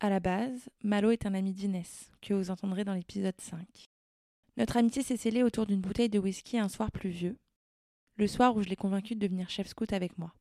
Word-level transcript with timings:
À 0.00 0.10
la 0.10 0.20
base, 0.20 0.68
Malo 0.82 1.10
est 1.12 1.24
un 1.24 1.34
ami 1.34 1.52
d'Inès, 1.52 2.10
que 2.20 2.34
vous 2.34 2.50
entendrez 2.50 2.84
dans 2.84 2.94
l'épisode 2.94 3.40
5. 3.40 3.66
Notre 4.56 4.76
amitié 4.76 5.02
s'est 5.02 5.16
scellée 5.16 5.42
autour 5.42 5.66
d'une 5.66 5.80
bouteille 5.80 6.08
de 6.08 6.18
whisky 6.18 6.58
un 6.58 6.68
soir 6.68 6.90
pluvieux, 6.90 7.38
le 8.16 8.26
soir 8.26 8.54
où 8.56 8.62
je 8.62 8.68
l'ai 8.68 8.76
convaincu 8.76 9.14
de 9.14 9.20
devenir 9.20 9.50
chef 9.50 9.68
scout 9.68 9.92
avec 9.92 10.18
moi. 10.18 10.34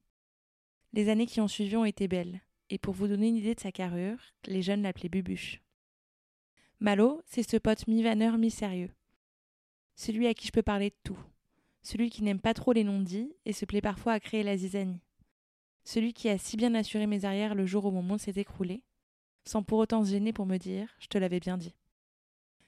Les 0.91 1.09
années 1.09 1.27
qui 1.27 1.39
ont 1.39 1.47
suivi 1.47 1.75
ont 1.75 1.85
été 1.85 2.07
belles, 2.07 2.41
et 2.69 2.77
pour 2.77 2.93
vous 2.93 3.07
donner 3.07 3.27
une 3.27 3.37
idée 3.37 3.55
de 3.55 3.59
sa 3.59 3.71
carrure, 3.71 4.17
les 4.45 4.61
jeunes 4.61 4.81
l'appelaient 4.81 5.09
Bubuche. 5.09 5.61
Malo, 6.79 7.21
c'est 7.25 7.49
ce 7.49 7.57
pote 7.57 7.87
mi-vanneur, 7.87 8.37
mi-sérieux. 8.37 8.91
Celui 9.95 10.27
à 10.27 10.33
qui 10.33 10.47
je 10.47 10.51
peux 10.51 10.63
parler 10.63 10.89
de 10.89 10.95
tout. 11.03 11.19
Celui 11.81 12.09
qui 12.09 12.23
n'aime 12.23 12.39
pas 12.39 12.53
trop 12.53 12.73
les 12.73 12.83
non-dits 12.83 13.33
et 13.45 13.53
se 13.53 13.65
plaît 13.65 13.81
parfois 13.81 14.13
à 14.13 14.19
créer 14.19 14.43
la 14.43 14.57
zizanie. 14.57 15.01
Celui 15.83 16.13
qui 16.13 16.29
a 16.29 16.37
si 16.37 16.57
bien 16.57 16.73
assuré 16.75 17.07
mes 17.07 17.25
arrières 17.25 17.55
le 17.55 17.65
jour 17.65 17.85
où 17.85 17.91
mon 17.91 18.01
monde 18.01 18.19
s'est 18.19 18.31
écroulé, 18.35 18.83
sans 19.45 19.63
pour 19.63 19.79
autant 19.79 20.03
se 20.03 20.11
gêner 20.11 20.33
pour 20.33 20.45
me 20.45 20.57
dire 20.57 20.89
Je 20.99 21.07
te 21.07 21.17
l'avais 21.17 21.39
bien 21.39 21.57
dit. 21.57 21.75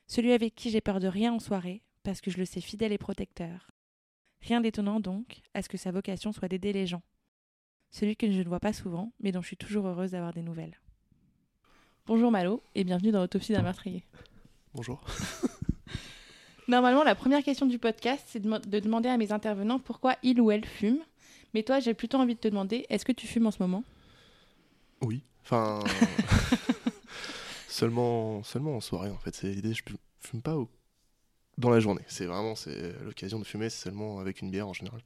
Celui 0.08 0.31
avec 0.31 0.56
qui 0.56 0.70
j'ai 0.70 0.81
peur 0.81 1.00
de 1.00 1.08
rien 1.08 1.34
en 1.34 1.40
soirée, 1.40 1.81
parce 2.04 2.22
que 2.22 2.30
je 2.31 2.38
le 2.38 2.45
sais 2.45 2.62
fidèle 2.62 2.92
et 2.92 2.98
protecteur. 2.98 3.72
Rien 4.42 4.62
d'étonnant 4.62 5.00
donc 5.00 5.42
à 5.53 5.62
ce 5.62 5.70
que 5.70 5.78
sa 5.78 5.92
vocation 5.92 6.31
soit 6.31 6.48
d'aider 6.48 6.73
les 6.73 6.86
gens. 6.86 7.02
Celui 7.90 8.16
que 8.16 8.30
je 8.30 8.42
ne 8.42 8.48
vois 8.48 8.59
pas 8.59 8.73
souvent, 8.73 9.12
mais 9.20 9.31
dont 9.31 9.42
je 9.42 9.48
suis 9.48 9.58
toujours 9.58 9.88
heureuse 9.88 10.12
d'avoir 10.12 10.34
des 10.34 10.44
nouvelles. 10.44 10.80
Bonjour 12.06 12.30
Malo, 12.30 12.62
et 12.76 12.84
bienvenue 12.84 13.12
dans 13.12 13.22
l'autopsie 13.22 13.53
d'un 13.53 13.64
meurtrier. 13.64 14.03
Bonjour. 14.75 15.03
Normalement, 16.68 17.03
la 17.03 17.16
première 17.16 17.44
question 17.44 17.66
du 17.66 17.80
podcast, 17.80 18.24
c'est 18.28 18.40
de, 18.40 18.58
de 18.58 18.80
demander 18.80 19.09
à 19.09 19.18
mes 19.18 19.31
intervenants 19.31 19.80
pourquoi 19.80 20.16
il 20.22 20.41
ou 20.41 20.52
elle 20.52 20.66
fume. 20.66 21.00
Mais 21.53 21.64
toi, 21.64 21.80
j'ai 21.80 21.94
plutôt 21.94 22.18
envie 22.18 22.35
de 22.35 22.40
te 22.40 22.47
demander, 22.47 22.85
est-ce 22.90 23.06
que 23.06 23.12
tu 23.12 23.28
fumes 23.28 23.47
en 23.47 23.52
ce 23.52 23.62
moment? 23.62 23.84
Oui. 25.02 25.24
Enfin. 25.44 25.80
seulement, 27.75 28.41
seulement 28.44 28.75
en 28.78 28.81
soirée, 28.81 29.09
en 29.09 29.18
fait. 29.18 29.36
C'est 29.36 29.52
l'idée, 29.52 29.74
je 29.74 29.84
fume 30.22 30.41
pas 30.41 30.56
au- 30.56 30.69
dans 31.58 31.69
la 31.69 31.80
journée. 31.80 32.02
C'est 32.08 32.25
vraiment 32.25 32.56
c'est 32.56 32.94
l'occasion 33.03 33.40
de 33.40 33.44
fumer, 33.46 33.69
c'est 33.69 33.84
seulement 33.84 34.19
avec 34.19 34.41
une 34.41 34.50
bière 34.50 34.68
en 34.68 34.74
général. 34.74 35.02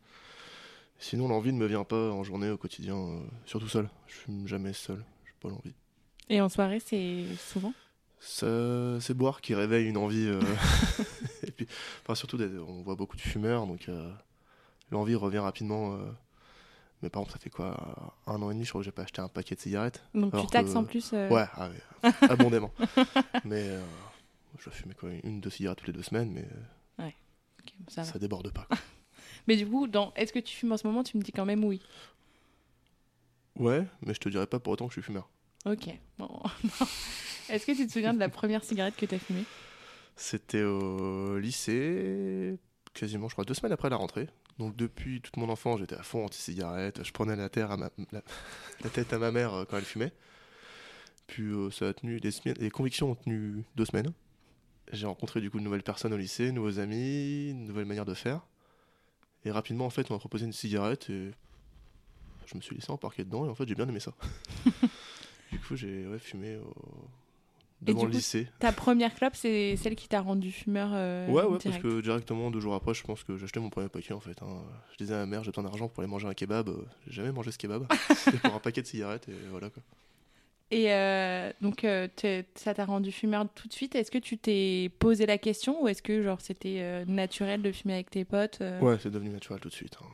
Sinon, 1.00 1.28
l'envie 1.28 1.54
ne 1.54 1.58
me 1.58 1.66
vient 1.66 1.84
pas 1.84 2.12
en 2.12 2.24
journée, 2.24 2.50
au 2.50 2.58
quotidien, 2.58 2.96
euh, 2.98 3.20
surtout 3.46 3.70
seul. 3.70 3.90
Je 4.08 4.14
fume 4.14 4.48
jamais 4.48 4.74
seul, 4.74 5.04
j'ai 5.26 5.34
pas 5.42 5.50
l'envie. 5.50 5.74
Et 6.30 6.42
en 6.42 6.50
soirée, 6.50 6.80
c'est 6.80 7.24
souvent? 7.38 7.74
C'est 8.20 9.14
boire 9.14 9.42
qui 9.42 9.56
réveille 9.56 9.88
une 9.88 9.98
envie. 9.98 10.28
euh, 10.28 10.42
Et 11.44 11.52
puis, 11.52 11.68
enfin, 12.04 12.16
surtout, 12.16 12.38
on 12.68 12.82
voit 12.84 12.96
beaucoup 12.96 13.16
de 13.16 13.22
fumeurs, 13.22 13.66
donc 13.66 13.88
euh, 13.90 14.12
l'envie 14.92 15.16
revient 15.16 15.40
rapidement. 15.40 15.98
Mais 17.02 17.10
par 17.10 17.22
exemple, 17.22 17.34
ça 17.34 17.40
fait 17.40 17.50
quoi 17.50 18.14
Un 18.28 18.42
an 18.42 18.52
et 18.52 18.54
demi, 18.54 18.66
je 18.66 18.70
crois 18.70 18.82
que 18.82 18.86
j'ai 18.86 18.92
pas 18.92 19.04
acheté 19.04 19.22
un 19.22 19.28
paquet 19.30 19.56
de 19.56 19.60
cigarettes. 19.62 20.04
Donc 20.14 20.36
tu 20.40 20.48
taxes 20.48 20.74
que- 20.74 20.78
en 20.78 20.84
plus 20.84 21.12
euh, 21.14 21.30
Ouais, 21.30 21.46
ah 21.56 21.70
abondamment. 22.30 22.72
mais 23.46 23.70
euh, 23.70 23.82
je 24.58 24.70
fumer 24.70 24.94
quoi, 24.96 25.10
une, 25.24 25.40
deux 25.40 25.50
cigarettes 25.50 25.78
toutes 25.80 25.88
les 25.88 25.94
deux 25.94 26.04
semaines, 26.04 26.32
mais 26.32 26.46
ça 27.88 28.20
déborde 28.20 28.52
pas. 28.52 28.66
quoi. 28.70 28.78
Mais 29.48 29.56
du 29.56 29.66
coup, 29.68 29.88
dans 29.88 30.14
est-ce 30.16 30.32
que 30.34 30.40
tu 30.40 30.56
fumes 30.56 30.72
en 30.74 30.78
ce 30.78 30.86
moment? 30.86 31.02
Tu 31.04 31.18
me 31.18 31.24
dis 31.24 31.32
quand 31.32 31.46
même 31.46 31.64
oui. 31.64 31.82
ouais, 33.56 33.86
mais 34.02 34.14
je 34.14 34.20
te 34.20 34.30
dirais 34.30 34.46
pas 34.48 34.60
pour 34.60 34.74
autant 34.74 34.88
que 34.88 34.94
je 34.94 35.00
suis 35.00 35.06
fumeur. 35.06 35.28
Ok. 35.66 35.88
Bon. 36.18 36.42
Est-ce 37.50 37.66
que 37.66 37.72
tu 37.76 37.88
te 37.88 37.92
souviens 37.92 38.14
de 38.14 38.20
la 38.20 38.30
première 38.30 38.64
cigarette 38.64 38.96
que 38.96 39.06
tu 39.06 39.16
as 39.16 39.20
fumée? 39.20 39.44
C'était 40.16 40.62
au 40.64 41.38
lycée, 41.40 42.58
quasiment, 42.94 43.28
je 43.28 43.34
crois, 43.34 43.44
deux 43.46 43.54
semaines 43.56 43.72
après 43.74 43.90
la 43.90 43.96
rentrée. 43.96 44.28
Donc 44.60 44.76
depuis 44.76 45.22
toute 45.22 45.38
mon 45.38 45.50
enfance, 45.50 45.80
j'étais 45.80 45.96
à 45.96 46.04
fond 46.04 46.26
anti-cigarette. 46.26 47.04
Je 47.04 47.12
prenais 47.14 47.36
la, 47.38 47.50
terre 47.50 47.72
à 47.72 47.78
ma, 47.78 47.90
la, 48.12 48.22
la 48.84 48.90
tête 48.90 49.14
à 49.14 49.18
ma 49.18 49.32
mère 49.32 49.54
euh, 49.54 49.66
quand 49.66 49.78
elle 49.78 49.86
fumait. 49.86 50.12
Puis 51.28 51.44
euh, 51.44 51.72
ça 51.72 51.88
a 51.88 51.94
tenu 51.94 52.20
des 52.20 52.32
semaines, 52.32 52.58
les 52.60 52.70
convictions 52.70 53.12
ont 53.12 53.16
tenu 53.16 53.64
deux 53.76 53.86
semaines. 53.86 54.12
J'ai 54.92 55.08
rencontré 55.08 55.40
du 55.40 55.50
coup 55.50 55.60
de 55.60 55.64
nouvelles 55.64 55.84
personnes 55.84 56.14
au 56.14 56.18
lycée, 56.18 56.48
de 56.48 56.52
nouveaux 56.52 56.80
amis, 56.80 57.52
une 57.52 57.66
nouvelle 57.66 57.86
manière 57.86 58.06
de 58.06 58.14
faire. 58.14 58.42
Et 59.46 59.52
rapidement, 59.52 59.86
en 59.86 59.90
fait, 59.90 60.12
on 60.12 60.16
m'a 60.16 60.20
proposé 60.20 60.46
une 60.46 60.52
cigarette 60.52 61.10
et 61.10 61.32
je 62.46 62.56
me 62.56 62.62
suis 62.62 62.76
laissé 62.76 62.92
embarquer 62.92 63.24
dedans 63.24 63.46
et 63.46 63.50
en 63.50 63.56
fait, 63.56 63.68
j'ai 63.68 63.76
bien 63.76 63.88
aimé 63.88 64.02
ça. 64.02 64.12
du 65.52 65.60
coup, 65.60 65.78
j'ai 65.78 66.06
ouais, 66.06 66.20
fumé 66.20 66.58
au... 66.58 66.74
devant 67.82 68.06
le 68.06 68.12
lycée. 68.12 68.48
Ta 68.60 68.72
première 68.72 69.14
clope, 69.16 69.36
c'est 69.36 69.76
celle 69.78 69.96
qui 69.96 70.08
t'a 70.08 70.22
rendu 70.22 70.52
fumeur 70.52 70.90
euh, 70.94 71.28
Ouais, 71.30 71.44
ouais, 71.44 71.58
parce 71.64 71.78
que 71.78 72.02
directement, 72.02 72.52
deux 72.52 72.60
jours 72.60 72.74
après, 72.76 72.94
je 72.94 73.04
pense 73.04 73.24
que 73.24 73.38
j'ai 73.38 73.44
acheté 73.46 73.60
mon 73.60 73.70
premier 73.70 73.90
paquet 73.90 74.14
en 74.14 74.20
fait. 74.20 74.42
hein. 74.42 74.62
Je 74.92 74.98
disais 74.98 75.14
à 75.16 75.20
ma 75.20 75.26
mère, 75.26 75.44
j'ai 75.44 75.52
besoin 75.52 75.64
d'argent 75.64 75.88
pour 75.88 76.00
aller 76.02 76.10
manger 76.12 76.28
un 76.28 76.34
kebab. 76.34 76.70
Euh, 76.70 76.84
J'ai 77.08 77.14
jamais 77.14 77.32
mangé 77.32 77.52
ce 77.52 77.58
kebab. 77.58 77.86
C'était 78.16 78.38
pour 78.38 78.54
un 78.54 78.60
paquet 78.60 78.82
de 78.82 78.88
cigarettes 78.88 79.30
et 79.30 79.34
voilà 79.50 79.70
quoi. 79.70 79.82
Et 80.72 80.94
euh, 80.94 81.52
donc, 81.62 81.84
euh, 81.84 82.08
ça 82.54 82.76
t'a 82.76 82.86
rendu 82.86 83.12
fumeur 83.12 83.48
tout 83.56 83.68
de 83.68 83.74
suite. 83.74 83.96
Est-ce 83.96 84.12
que 84.12 84.20
tu 84.20 84.38
t'es 84.38 84.92
posé 85.00 85.26
la 85.26 85.40
question 85.40 85.82
ou 85.84 85.88
est-ce 85.88 86.04
que 86.04 86.22
genre 86.22 86.42
c'était 86.42 87.04
naturel 87.08 87.62
de 87.64 87.72
fumer 87.72 87.96
avec 87.96 88.12
tes 88.12 88.24
potes 88.24 88.62
Ouais, 88.82 88.98
c'est 89.02 89.10
devenu 89.10 89.32
naturel 89.32 89.60
tout 89.62 89.70
de 89.70 89.74
suite. 89.74 89.98
hein. 90.02 90.06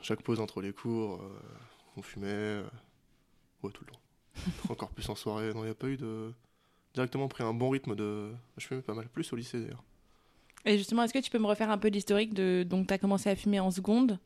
Chaque 0.00 0.22
pause 0.22 0.40
entre 0.40 0.62
les 0.62 0.72
cours, 0.72 1.20
on 1.96 2.02
fumait. 2.02 2.62
Ouais, 3.62 3.70
tout 3.72 3.84
le 3.86 3.92
temps. 3.92 4.00
Encore 4.72 4.90
plus 4.90 5.06
en 5.10 5.14
soirée. 5.14 5.52
Non, 5.52 5.60
il 5.62 5.66
n'y 5.66 5.70
a 5.72 5.74
pas 5.74 5.88
eu 5.88 5.96
de. 5.98 6.32
Directement 6.94 7.28
pris 7.28 7.44
un 7.44 7.54
bon 7.54 7.70
rythme 7.70 7.94
de. 7.94 8.32
Je 8.56 8.66
fumais 8.66 8.82
pas 8.82 8.94
mal. 8.94 9.08
Plus 9.08 9.32
au 9.32 9.36
lycée 9.36 9.60
d'ailleurs. 9.60 9.84
Et 10.64 10.76
justement, 10.76 11.04
est-ce 11.04 11.12
que 11.14 11.18
tu 11.20 11.30
peux 11.30 11.38
me 11.38 11.46
refaire 11.46 11.70
un 11.70 11.78
peu 11.78 11.88
l'historique 11.88 12.34
de 12.34 12.64
donc 12.68 12.88
t'as 12.88 12.98
commencé 12.98 13.30
à 13.30 13.36
fumer 13.36 13.60
en 13.60 13.70
seconde 13.70 14.18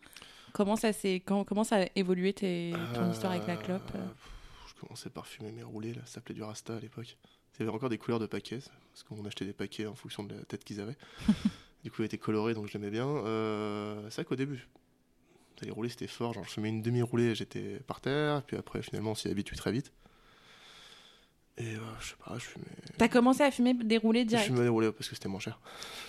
Comment 0.52 0.76
ça 0.76 0.92
s'est 0.92 1.16
quand- 1.16 1.44
comment 1.44 1.64
ça 1.64 1.82
a 1.82 1.86
évolué 1.97 2.32
tes- 2.32 2.72
ton 2.94 3.10
histoire 3.10 3.32
avec 3.32 3.47
la 3.47 3.56
clope? 3.56 3.91
euh 3.94 3.98
pff, 4.06 4.30
Je 4.74 4.80
commençais 4.80 5.10
par 5.10 5.26
fumer 5.26 5.50
mes 5.53 5.62
roulés, 5.62 5.94
là. 5.94 6.00
ça 6.04 6.14
s'appelait 6.14 6.34
du 6.34 6.42
Rasta 6.42 6.76
à 6.76 6.80
l'époque. 6.80 7.16
Il 7.54 7.60
y 7.60 7.62
avait 7.62 7.70
encore 7.74 7.88
des 7.91 7.98
couleurs 7.98 8.18
de 8.18 8.26
paquets, 8.26 8.59
parce 8.92 9.03
qu'on 9.03 9.24
achetait 9.24 9.44
des 9.44 9.53
paquets 9.53 9.86
en 9.86 9.94
fonction 9.94 10.24
de 10.24 10.34
la 10.34 10.42
tête 10.44 10.65
qu'ils 10.65 10.80
avaient. 10.80 10.97
du 11.84 11.91
coup, 11.91 12.03
il 12.03 12.06
était 12.06 12.18
coloré, 12.18 12.54
donc 12.54 12.66
je 12.68 12.72
l'aimais 12.74 12.91
bien. 12.91 13.06
Euh, 13.06 14.03
c'est 14.10 14.16
vrai 14.16 14.24
qu'au 14.24 14.36
début, 14.36 14.66
les 15.62 15.70
roulés 15.70 15.88
c'était 15.91 16.06
fort, 16.08 16.32
genre 16.32 16.44
je 16.44 16.50
fumais 16.50 16.70
une 16.70 16.82
demi-roulée 16.82 17.34
j'étais 17.34 17.78
par 17.86 18.00
terre, 18.00 18.42
puis 18.42 18.56
après 18.56 18.82
finalement 18.82 19.12
on 19.12 19.15
s'y 19.15 19.28
habitue 19.28 19.54
très 19.54 19.70
vite. 19.70 19.92
Et 21.59 21.75
euh, 21.77 21.78
je 22.01 22.09
sais 22.09 22.15
pas, 22.25 22.34
je 22.39 22.45
fumais. 22.45 22.65
T'as 22.99 23.09
commencé 23.09 23.43
à 23.43 23.51
fumer 23.51 23.75
des 23.75 23.99
roulés 23.99 24.22
Je 24.22 24.28
direct 24.28 24.47
fumais 24.47 24.63
des 24.63 24.69
roulés 24.69 24.91
parce 24.93 25.09
que 25.09 25.15
c'était 25.15 25.28
moins 25.28 25.41
cher. 25.41 25.60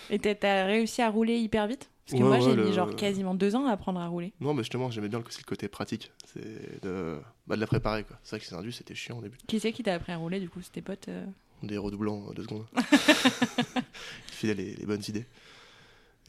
et 0.10 0.18
t'as- 0.20 0.66
réussi 0.66 1.02
à 1.02 1.10
rouler 1.10 1.38
hyper 1.38 1.68
vite? 1.68 1.90
Parce 2.06 2.18
que 2.20 2.24
Ouais, 2.24 2.30
moi 2.30 2.38
ouais, 2.38 2.44
j'ai 2.44 2.56
le- 2.56 2.66
mis 2.66 2.74
genre 2.74 2.96
quasiment 2.96 3.34
deux 3.36 3.56
ans 3.56 3.66
à 3.68 3.72
apprendre 3.72 4.00
à 4.00 4.08
rouler. 4.08 4.34
Non, 4.42 4.54
mais 4.54 4.62
justement, 4.64 4.90
j'aimais 4.92 5.08
bien 5.10 5.20
le, 5.20 5.44
côté 5.46 5.68
pratique. 5.70 6.12
C'est 6.34 6.82
de, 6.82 7.18
bah, 7.48 7.56
de 7.56 7.62
la 7.62 7.68
préparer 7.68 8.04
quoi. 8.04 8.18
C'est 8.24 8.32
vrai 8.32 8.40
que 8.40 8.46
c'est 8.46 8.56
induit, 8.56 8.74
c'était 8.74 8.96
chiant 8.96 9.20
au 9.20 9.22
début. 9.22 9.38
Qui 9.48 9.60
c'est 9.60 9.72
qui 9.72 9.84
t'a 9.84 9.94
appris 9.94 10.12
à 10.12 10.18
rouler 10.18 10.40
du 10.40 10.50
coup? 10.50 10.62
C'était 10.62 10.82
potes 10.82 11.08
euh? 11.10 11.26
Des 11.62 11.78
redoublants 11.78 12.26
euh, 12.30 12.34
deux 12.34 12.44
secondes. 12.44 12.66
Il 12.76 14.34
filait 14.34 14.54
les, 14.54 14.76
les 14.76 14.86
bonnes 14.86 15.04
idées. 15.08 15.26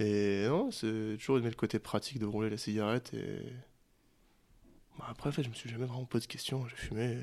Et 0.00 0.46
non, 0.48 0.70
c'est 0.70 1.16
toujours 1.18 1.38
aimé 1.38 1.48
le 1.50 1.54
côté 1.56 1.78
pratique 1.78 2.18
de 2.18 2.26
rouler 2.26 2.50
la 2.50 2.56
cigarette. 2.56 3.12
Et 3.14 3.42
Bah, 4.98 5.06
après, 5.08 5.28
en 5.30 5.32
fait, 5.32 5.42
je 5.42 5.48
me 5.48 5.54
suis 5.54 5.68
jamais 5.70 5.86
vraiment 5.86 6.04
posé 6.04 6.26
de 6.26 6.32
questions. 6.32 6.66
J'ai 6.68 6.76
fumé, 6.76 7.18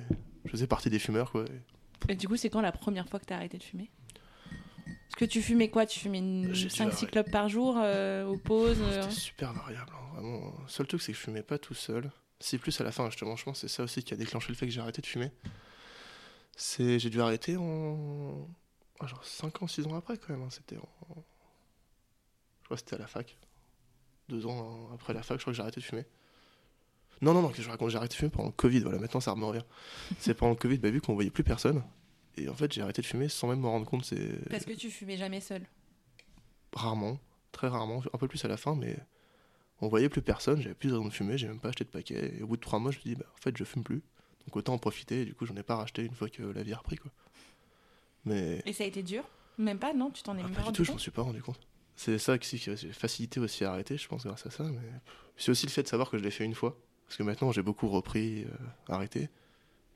je 0.45 0.51
faisais 0.51 0.67
partie 0.67 0.89
des 0.89 0.99
fumeurs 0.99 1.31
quoi. 1.31 1.43
Et 1.45 1.61
Et 2.09 2.15
du 2.15 2.27
coup, 2.27 2.35
c'est 2.37 2.49
quand 2.49 2.61
la 2.61 2.71
première 2.71 3.07
fois 3.07 3.19
que 3.19 3.25
t'as 3.25 3.35
arrêté 3.35 3.57
de 3.57 3.63
fumer? 3.63 3.89
Est-ce 4.87 5.15
que 5.17 5.25
tu 5.25 5.41
fumais 5.41 5.69
quoi? 5.69 5.85
Tu 5.85 5.99
fumais 5.99 6.19
une 6.19 6.53
J'ai 6.53 6.67
dû 6.67 6.73
5-6 6.75 6.81
arrêter. 6.83 7.05
clopes 7.07 7.31
par 7.31 7.49
jour 7.49 7.75
euh, 7.77 8.25
aux 8.25 8.37
pauses 8.37 8.79
euh, 8.81 9.01
C'était 9.03 9.13
super 9.15 9.53
variable, 9.53 9.91
hein, 9.93 10.13
vraiment. 10.13 10.53
Le 10.63 10.67
seul 10.69 10.87
truc, 10.87 11.01
c'est 11.01 11.11
que 11.11 11.17
je 11.17 11.23
fumais 11.23 11.43
pas 11.43 11.57
tout 11.59 11.73
seul. 11.73 12.11
Si 12.39 12.57
plus 12.57 12.79
à 12.81 12.83
la 12.83 12.91
fin, 12.91 13.05
justement, 13.09 13.35
je 13.35 13.43
pense 13.43 13.59
c'est 13.59 13.67
ça 13.67 13.83
aussi 13.83 14.03
qui 14.03 14.13
a 14.13 14.17
déclenché 14.17 14.47
le 14.49 14.55
fait 14.55 14.65
que 14.65 14.71
j'ai 14.71 14.81
arrêté 14.81 15.01
de 15.01 15.05
fumer. 15.07 15.31
C'est, 16.55 16.97
j'ai 16.99 17.09
dû 17.09 17.21
arrêter 17.21 17.55
en. 17.57 18.47
ah, 18.99 19.07
genre 19.07 19.23
5 19.23 19.61
ans, 19.61 19.67
6 19.67 19.85
ans 19.87 19.95
après 19.95 20.17
quand 20.17 20.29
même. 20.29 20.41
hein. 20.43 20.49
C'était 20.49 20.77
en. 20.77 20.89
Je 22.61 22.65
crois 22.65 22.77
que 22.77 22.83
c'était 22.83 22.95
à 22.95 22.99
la 22.99 23.07
fac. 23.07 23.37
Deux 24.29 24.45
ans 24.47 24.89
après 24.93 25.13
la 25.13 25.23
fac, 25.23 25.37
je 25.37 25.43
crois 25.43 25.51
que 25.51 25.57
j'ai 25.57 25.61
arrêté 25.61 25.81
de 25.81 25.85
fumer. 25.85 26.05
Non, 27.21 27.33
non, 27.33 27.41
non, 27.41 27.49
que 27.49 27.61
je 27.61 27.69
raconte, 27.69 27.89
j'ai 27.91 27.97
arrêté 27.97 28.13
de 28.13 28.17
fumer 28.17 28.31
pendant 28.31 28.47
le 28.49 28.53
Covid. 28.53 28.79
Voilà, 28.79 28.97
maintenant 28.97 29.19
ça 29.19 29.35
me 29.35 29.45
revient. 29.45 29.63
c'est 30.19 30.33
pendant 30.33 30.51
le 30.51 30.57
Covid, 30.57 30.77
bah, 30.77 30.89
vu 30.89 31.01
qu'on 31.01 31.13
voyait 31.13 31.29
plus 31.29 31.43
personne. 31.43 31.83
Et 32.37 32.49
en 32.49 32.55
fait, 32.55 32.71
j'ai 32.73 32.81
arrêté 32.81 33.01
de 33.01 33.07
fumer 33.07 33.29
sans 33.29 33.47
même 33.47 33.59
me 33.59 33.67
rendre 33.67 33.85
compte. 33.85 34.05
C'est 34.05 34.49
Parce 34.49 34.65
que 34.65 34.73
tu 34.73 34.89
fumais 34.89 35.17
jamais 35.17 35.41
seul. 35.41 35.61
rarement, 36.73 37.19
très 37.51 37.67
rarement, 37.67 38.01
un 38.13 38.17
peu 38.17 38.27
plus 38.27 38.43
à 38.45 38.47
la 38.47 38.57
fin, 38.57 38.75
mais 38.75 38.97
on 39.81 39.87
voyait 39.87 40.09
plus 40.09 40.21
personne, 40.21 40.61
j'avais 40.61 40.75
plus 40.75 40.89
de 40.89 40.93
raison 40.93 41.07
de 41.07 41.13
fumer, 41.13 41.37
j'ai 41.37 41.47
même 41.47 41.59
pas 41.59 41.69
acheté 41.69 41.83
de 41.83 41.89
paquet. 41.89 42.35
Et 42.37 42.43
au 42.43 42.47
bout 42.47 42.55
de 42.55 42.61
trois 42.61 42.79
mois, 42.79 42.91
je 42.91 42.97
me 42.99 43.03
dis, 43.03 43.15
bah, 43.15 43.25
en 43.33 43.41
fait, 43.41 43.55
je 43.57 43.63
fume 43.63 43.83
plus. 43.83 44.01
Donc 44.47 44.55
autant 44.55 44.73
en 44.73 44.77
profiter, 44.79 45.21
et 45.21 45.25
du 45.25 45.35
coup, 45.35 45.45
j'en 45.45 45.55
ai 45.55 45.63
pas 45.63 45.75
racheté 45.75 46.03
une 46.03 46.15
fois 46.15 46.29
que 46.29 46.41
la 46.41 46.63
vie 46.63 46.73
a 46.73 46.77
repris, 46.77 46.95
quoi. 46.95 47.11
Mais. 48.25 48.61
Et 48.65 48.73
ça 48.73 48.83
a 48.83 48.87
été 48.87 49.03
dur? 49.03 49.23
Même 49.57 49.77
pas, 49.77 49.93
non? 49.93 50.09
Tu 50.09 50.23
t'en 50.23 50.35
es 50.37 50.41
Ah, 50.41 50.43
même 50.43 50.51
pas 50.53 50.55
pas 50.55 50.61
du 50.61 50.65
rendu 50.67 50.77
tout, 50.77 50.83
je 50.83 50.89
m'en 50.91 50.93
compte 50.95 51.01
suis 51.01 51.11
pas 51.11 51.21
rendu 51.21 51.41
compte. 51.41 51.59
C'est 51.95 52.17
ça 52.17 52.37
qui, 52.37 52.57
qui 52.57 52.75
j'ai 52.75 52.93
facilité 52.93 53.39
aussi 53.39 53.63
à 53.65 53.71
arrêter, 53.71 53.97
je 53.97 54.07
pense, 54.07 54.25
grâce 54.25 54.45
à 54.45 54.49
ça. 54.49 54.63
Mais 54.63 54.79
c'est 55.37 55.51
aussi 55.51 55.65
le 55.65 55.71
fait 55.71 55.83
de 55.83 55.87
savoir 55.87 56.09
que 56.09 56.17
je 56.17 56.23
l'ai 56.23 56.31
fait 56.31 56.45
une 56.45 56.55
fois. 56.55 56.77
Parce 57.11 57.17
que 57.17 57.23
maintenant, 57.23 57.51
j'ai 57.51 57.61
beaucoup 57.61 57.89
repris, 57.89 58.43
euh, 58.45 58.47
arrêté. 58.93 59.27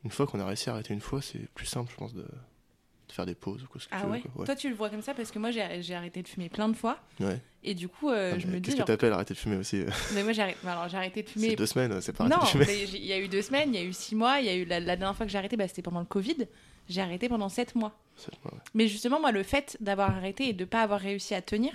Une 0.03 0.11
fois 0.11 0.27
qu'on 0.27 0.37
a 0.41 0.45
réussi 0.45 0.69
à 0.69 0.73
arrêter 0.73 0.93
une 0.93 0.99
fois, 0.99 1.21
c'est 1.21 1.47
plus 1.53 1.65
simple, 1.65 1.89
je 1.89 1.95
pense, 1.95 2.13
de, 2.13 2.23
de 2.23 3.11
faire 3.13 3.25
des 3.25 3.35
pauses 3.35 3.63
ou 3.63 3.67
quoi. 3.67 3.79
ce 3.79 3.87
que 3.87 3.95
Ah 3.95 4.01
tu 4.01 4.05
veux, 4.05 4.11
ouais? 4.11 4.45
Toi, 4.45 4.53
tu 4.57 4.67
le 4.67 4.75
vois 4.75 4.89
comme 4.89 5.01
ça 5.01 5.13
parce 5.13 5.31
que 5.31 5.39
moi, 5.39 5.49
j'ai 5.51 5.93
arrêté 5.95 6.21
de 6.21 6.27
fumer 6.27 6.49
plein 6.49 6.67
de 6.67 6.75
fois. 6.75 6.99
Ouais. 7.21 7.39
Et 7.63 7.73
du 7.73 7.87
coup, 7.87 8.09
euh, 8.09 8.33
Ah, 8.35 8.37
je 8.39 8.47
me 8.47 8.55
dis. 8.59 8.63
Qu'est-ce 8.63 8.71
que 8.75 8.77
genre- 8.79 8.85
t'appelles 8.87 9.13
arrêter 9.13 9.33
de 9.33 9.39
fumer 9.39 9.55
aussi 9.55 9.77
euh, 9.77 9.89
Mais 10.13 10.23
moi, 10.23 10.33
j'ai 10.33 10.41
arrêté, 10.41 10.57
arrêté 10.67 11.23
de 11.23 11.29
fumer. 11.29 11.51
C'est 11.51 11.55
deux 11.55 11.65
semaines, 11.67 12.01
c'est 12.01 12.11
pas 12.11 12.25
arrêter 12.25 12.35
Non, 12.37 12.43
de 12.43 12.65
fumer. 12.65 12.83
il 12.95 13.05
y 13.05 13.13
a 13.13 13.19
eu 13.21 13.29
deux 13.29 13.41
semaines, 13.41 13.73
il 13.73 13.79
y 13.79 13.81
a 13.81 13.85
eu 13.85 13.93
six 13.93 14.13
mois, 14.15 14.41
il 14.41 14.45
y 14.47 14.49
a 14.49 14.55
eu 14.55 14.65
la, 14.65 14.81
la 14.81 14.97
dernière 14.97 15.15
fois 15.15 15.25
que 15.25 15.31
j'ai 15.31 15.37
arrêté, 15.37 15.55
bah, 15.55 15.69
c'était 15.69 15.81
pendant 15.83 16.01
le 16.01 16.05
Covid. 16.05 16.47
J'ai 16.89 16.99
arrêté 16.99 17.29
pendant 17.29 17.47
sept 17.47 17.75
mois. 17.75 17.97
C'est- 18.17 18.31
ouais. 18.43 18.59
Mais 18.73 18.89
justement, 18.89 19.21
moi, 19.21 19.31
le 19.31 19.41
fait 19.43 19.77
d'avoir 19.79 20.11
arrêté 20.11 20.49
et 20.49 20.53
de 20.53 20.65
pas 20.65 20.81
avoir 20.81 20.99
réussi 20.99 21.33
à 21.33 21.41
tenir, 21.41 21.71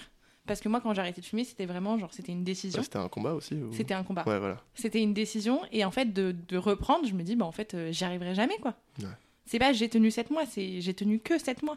parce 0.50 0.60
que 0.60 0.68
moi, 0.68 0.80
quand 0.80 0.92
j'ai 0.94 1.00
arrêté 1.00 1.20
de 1.20 1.26
fumer, 1.26 1.44
c'était 1.44 1.66
vraiment 1.66 1.96
genre, 1.98 2.12
c'était 2.12 2.32
une 2.32 2.42
décision. 2.44 2.78
Ouais, 2.80 2.84
C'était 2.84 2.98
un 2.98 3.08
combat 3.08 3.34
aussi 3.34 3.54
ou- 3.54 3.72
C'était 3.72 3.94
un 3.94 4.02
combat. 4.04 4.24
Ouais, 4.26 4.38
voilà. 4.38 4.60
C'était 4.74 5.00
une 5.02 5.14
décision. 5.14 5.60
Et 5.72 5.84
en 5.84 5.90
fait, 5.90 6.06
de, 6.12 6.34
de 6.48 6.56
reprendre, 6.58 7.06
je 7.06 7.14
me 7.14 7.22
dis, 7.22 7.36
bah, 7.36 7.44
en 7.46 7.52
fait, 7.52 7.74
euh, 7.74 7.92
j'y 7.92 8.04
arriverai 8.04 8.34
jamais, 8.34 8.56
quoi. 8.58 8.74
Ouais. 9.00 9.06
C'est 9.46 9.58
pas 9.58 9.72
j'ai 9.72 9.88
tenu 9.88 10.10
sept 10.10 10.30
mois, 10.30 10.46
c'est 10.46 10.80
j'ai 10.80 10.94
tenu 10.94 11.18
que 11.20 11.38
sept 11.38 11.62
mois. 11.62 11.76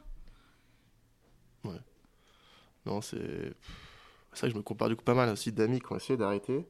Non, 2.86 3.00
c'est. 3.02 3.54
C'est 4.34 4.40
vrai 4.40 4.48
que 4.48 4.54
je 4.54 4.58
me 4.58 4.62
compare 4.62 4.90
du 4.90 4.96
coup 4.98 5.04
pas 5.04 5.14
mal 5.14 5.30
aussi 5.30 5.52
d'amis 5.54 5.80
qui 5.80 5.92
ont 5.94 5.96
essayé 5.96 6.18
d'arrêter. 6.18 6.66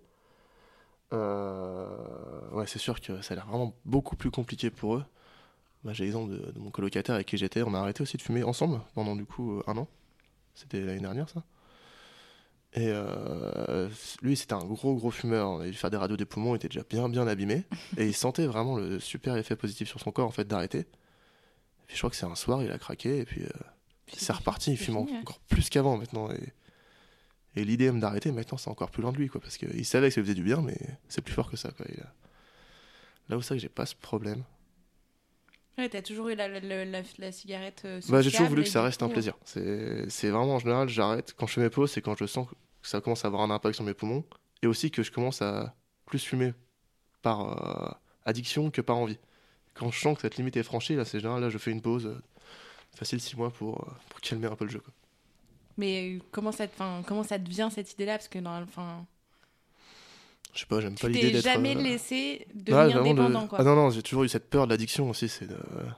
Euh, 1.14 2.50
Ouais, 2.52 2.68
c'est 2.68 2.78
sûr 2.80 3.00
que 3.02 3.22
ça 3.22 3.34
a 3.34 3.36
l'air 3.36 3.48
vraiment 3.48 3.74
beaucoup 3.86 4.16
plus 4.16 4.30
compliqué 4.30 4.70
pour 4.70 4.96
eux. 4.98 5.06
Bah, 5.84 5.92
J'ai 5.94 6.04
l'exemple 6.04 6.32
de, 6.34 6.52
de 6.52 6.60
mon 6.60 6.70
colocataire 6.72 7.16
avec 7.16 7.28
qui 7.28 7.38
j'étais. 7.38 7.64
On 7.64 7.74
a 7.74 7.80
arrêté 7.80 8.04
aussi 8.04 8.18
de 8.18 8.22
fumer 8.22 8.44
ensemble 8.44 8.80
pendant 8.94 9.16
du 9.16 9.26
coup 9.26 9.58
euh, 9.58 9.64
un 9.68 9.78
an. 9.78 9.88
C'était 10.54 10.82
l'année 10.82 11.00
dernière 11.00 11.30
ça. 11.30 11.44
Et 12.76 12.88
euh, 12.92 13.88
lui, 14.24 14.36
c'était 14.36 14.54
un 14.54 14.66
gros 14.66 14.96
gros 14.96 15.12
fumeur. 15.12 15.48
On 15.50 15.60
avait 15.60 15.70
dû 15.72 15.78
faire 15.78 15.92
des 15.92 15.98
radios 15.98 16.18
des 16.18 16.26
poumons, 16.26 16.54
il 16.54 16.58
était 16.58 16.70
déjà 16.70 16.84
bien 16.90 17.08
bien 17.10 17.28
abîmé. 17.28 17.64
et 17.98 18.08
il 18.08 18.14
sentait 18.16 18.46
vraiment 18.48 18.78
le 18.78 19.00
super 19.00 19.36
effet 19.38 19.56
positif 19.56 19.88
sur 19.90 20.00
son 20.00 20.12
corps 20.12 20.28
en 20.28 20.32
fait 20.32 20.48
d'arrêter. 20.48 20.80
Et 20.80 21.86
puis 21.88 21.96
je 21.96 22.00
crois 22.00 22.10
que 22.10 22.16
c'est 22.16 22.26
un 22.26 22.36
soir, 22.36 22.64
il 22.64 22.72
a 22.72 22.78
craqué 22.80 23.20
et 23.20 23.26
puis. 23.26 23.44
euh, 23.44 23.50
Puis 24.08 24.16
c'est 24.18 24.34
reparti, 24.34 24.72
il 24.72 24.78
fume 24.78 24.96
fini, 25.06 25.18
encore 25.20 25.40
plus 25.42 25.70
qu'avant 25.70 25.98
maintenant. 25.98 26.32
Et, 26.32 26.54
et 27.56 27.64
l'idée 27.66 27.86
même 27.92 28.00
d'arrêter, 28.00 28.32
maintenant, 28.32 28.58
c'est 28.58 28.70
encore 28.72 28.90
plus 28.90 29.04
loin 29.04 29.12
de 29.12 29.18
lui, 29.18 29.28
quoi. 29.28 29.40
Parce 29.40 29.58
qu'il 29.58 29.86
savait 29.86 30.08
que 30.10 30.16
ça 30.16 30.22
lui 30.22 30.26
faisait 30.26 30.36
du 30.36 30.44
bien, 30.44 30.62
mais 30.62 30.76
c'est 31.08 31.22
plus 31.22 31.34
fort 31.34 31.52
que 31.52 31.58
ça, 31.58 31.70
quoi. 31.72 31.86
Il 31.94 32.00
a- 32.02 32.14
Là 33.30 33.38
où 33.38 33.42
c'est 33.44 33.54
que 33.56 33.60
j'ai 33.62 33.70
pas 33.70 33.86
ce 33.86 33.96
problème. 33.96 34.44
Ouais, 35.78 35.90
t'as 35.90 36.02
toujours 36.02 36.30
eu 36.30 36.36
la, 36.36 36.48
la, 36.48 36.60
la- 36.86 37.02
la- 37.18 37.32
cigarette. 37.32 37.82
euh, 37.86 38.00
Bah, 38.08 38.22
j'ai 38.22 38.30
toujours 38.32 38.48
voulu 38.48 38.64
que 38.64 38.70
ça 38.70 38.84
reste 38.84 39.02
un 39.02 39.10
plaisir. 39.10 39.36
C'est 39.46 40.10
c'est 40.10 40.30
vraiment 40.30 40.56
en 40.56 40.60
général, 40.60 40.88
j'arrête. 40.90 41.34
Quand 41.38 41.48
je 41.48 41.54
fais 41.54 41.62
mes 41.62 41.70
pauses, 41.70 41.92
c'est 41.92 42.02
quand 42.02 42.18
je 42.18 42.26
sens 42.26 42.48
que 42.48 42.56
ça 42.88 43.02
commence 43.02 43.26
à 43.26 43.28
avoir 43.28 43.42
un 43.42 43.50
impact 43.50 43.76
sur 43.76 43.84
mes 43.84 43.94
poumons. 43.94 44.24
Et 44.62 44.68
aussi 44.68 44.92
que 44.92 45.04
je 45.04 45.12
commence 45.12 45.42
à 45.42 45.76
plus 46.06 46.20
fumer 46.24 46.54
par 47.22 47.90
euh, 47.92 47.92
addiction 48.26 48.72
que 48.72 48.82
par 48.82 48.98
envie. 48.98 49.20
Quand 49.76 49.92
je 49.92 50.00
sens 50.00 50.16
que 50.18 50.22
cette 50.24 50.38
limite 50.38 50.58
est 50.58 50.64
franchie, 50.64 50.96
là, 50.96 51.06
c'est 51.06 51.20
général, 51.20 51.42
là, 51.42 51.50
je 51.50 51.58
fais 51.60 51.72
une 51.72 51.82
pause. 51.82 52.08
euh, 52.08 52.22
facile 52.96 53.22
6 53.22 53.38
mois 53.38 53.52
pour, 53.52 53.82
euh, 53.88 53.94
pour 54.10 54.22
calmer 54.22 54.48
un 54.48 54.56
peu 54.58 54.66
le 54.66 54.72
jeu. 54.72 54.80
Quoi. 54.80 54.94
Mais 55.78 56.18
euh, 56.18 56.20
comment 56.32 56.52
ça, 56.52 56.68
te- 56.68 57.04
comment 57.08 57.24
ça 57.24 57.40
te 57.40 57.50
vient 57.50 57.70
cette 57.70 57.92
idée-là? 57.94 58.14
Parce 58.18 58.28
que 58.28 58.40
dans, 58.40 58.66
Je 60.54 60.60
sais 60.60 60.66
pas, 60.68 60.80
j'aime 60.82 60.96
pas 60.96 61.08
l'idée 61.08 61.32
d'être. 61.32 61.44
jamais 61.44 61.76
euh, 61.76 61.82
laissé 61.82 62.48
devenir 62.54 63.00
de- 63.00 63.10
dépendant, 63.10 63.48
quoi. 63.48 63.60
Ah 63.60 63.64
non, 63.64 63.76
non, 63.76 63.90
j'ai 63.90 64.04
toujours 64.04 64.24
eu 64.24 64.30
cette 64.30 64.50
peur 64.50 64.66
de 64.68 64.72
l'addiction 64.72 65.10
aussi. 65.10 65.28
C'est 65.28 65.48
de... 65.48 65.56
enfin, 65.56 65.96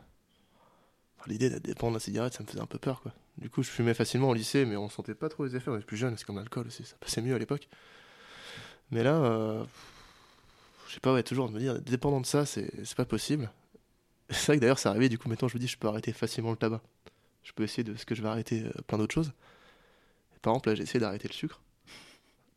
L'idée 1.27 1.49
d'être 1.49 1.63
dépendant 1.63 1.91
de 1.91 1.95
la 1.97 1.99
cigarette, 1.99 2.33
ça 2.33 2.43
me 2.43 2.47
faisait 2.47 2.61
un 2.61 2.65
peu 2.65 2.77
peur. 2.79 3.01
Quoi. 3.01 3.11
Du 3.37 3.49
coup, 3.49 3.63
je 3.63 3.69
fumais 3.69 3.93
facilement 3.93 4.29
au 4.29 4.33
lycée, 4.33 4.65
mais 4.65 4.77
on 4.77 4.87
sentait 4.89 5.15
pas 5.15 5.27
trop 5.27 5.43
les 5.45 5.55
effets. 5.57 5.69
On 5.71 5.75
était 5.75 5.85
plus 5.85 5.97
jeune, 5.97 6.15
c'est 6.17 6.23
comme 6.25 6.37
l'alcool 6.37 6.67
aussi, 6.67 6.85
ça 6.85 6.95
passait 6.99 7.21
mieux 7.21 7.35
à 7.35 7.39
l'époque. 7.39 7.67
Mais 8.91 9.03
là, 9.03 9.15
euh... 9.15 9.63
je 10.87 10.93
sais 10.93 10.99
pas, 11.01 11.13
ouais, 11.13 11.23
toujours 11.23 11.49
de 11.49 11.53
me 11.53 11.59
dire, 11.59 11.81
dépendant 11.81 12.21
de 12.21 12.25
ça, 12.25 12.45
c'est 12.45 12.71
c'est 12.85 12.95
pas 12.95 13.05
possible. 13.05 13.51
C'est 14.29 14.47
vrai 14.47 14.55
que 14.55 14.61
d'ailleurs, 14.61 14.79
c'est 14.79 14.89
arrivé, 14.89 15.07
du 15.07 15.19
coup, 15.19 15.29
maintenant, 15.29 15.47
je 15.47 15.53
me 15.55 15.59
dis, 15.59 15.67
je 15.67 15.77
peux 15.77 15.87
arrêter 15.87 16.11
facilement 16.11 16.49
le 16.49 16.57
tabac. 16.57 16.81
Je 17.43 17.51
peux 17.51 17.61
essayer 17.63 17.83
de 17.83 17.95
ce 17.95 18.05
que 18.05 18.15
je 18.15 18.23
vais 18.23 18.27
arrêter 18.29 18.63
euh, 18.63 18.71
plein 18.87 18.97
d'autres 18.97 19.13
choses. 19.13 19.31
Et 20.35 20.39
par 20.39 20.53
exemple, 20.53 20.69
là, 20.69 20.75
j'ai 20.75 20.81
essayé 20.81 20.99
d'arrêter 20.99 21.27
le 21.27 21.33
sucre. 21.33 21.61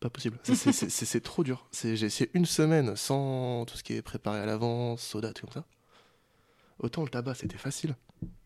Pas 0.00 0.10
possible. 0.10 0.38
C'est- 0.44 1.20
trop 1.20 1.42
dur. 1.44 1.66
C'est- 1.72 1.96
J'ai 1.96 2.06
essayé 2.06 2.30
une 2.34 2.46
semaine 2.46 2.94
sans 2.96 3.64
tout 3.66 3.76
ce 3.76 3.82
qui 3.82 3.94
est 3.94 4.02
préparé 4.02 4.38
à 4.40 4.46
l'avance, 4.46 5.02
soda, 5.02 5.32
tout 5.32 5.46
comme 5.46 5.54
ça. 5.54 5.64
Autant 6.78 7.02
le 7.02 7.08
tabac, 7.08 7.34
c'était 7.34 7.58
facile. 7.58 7.96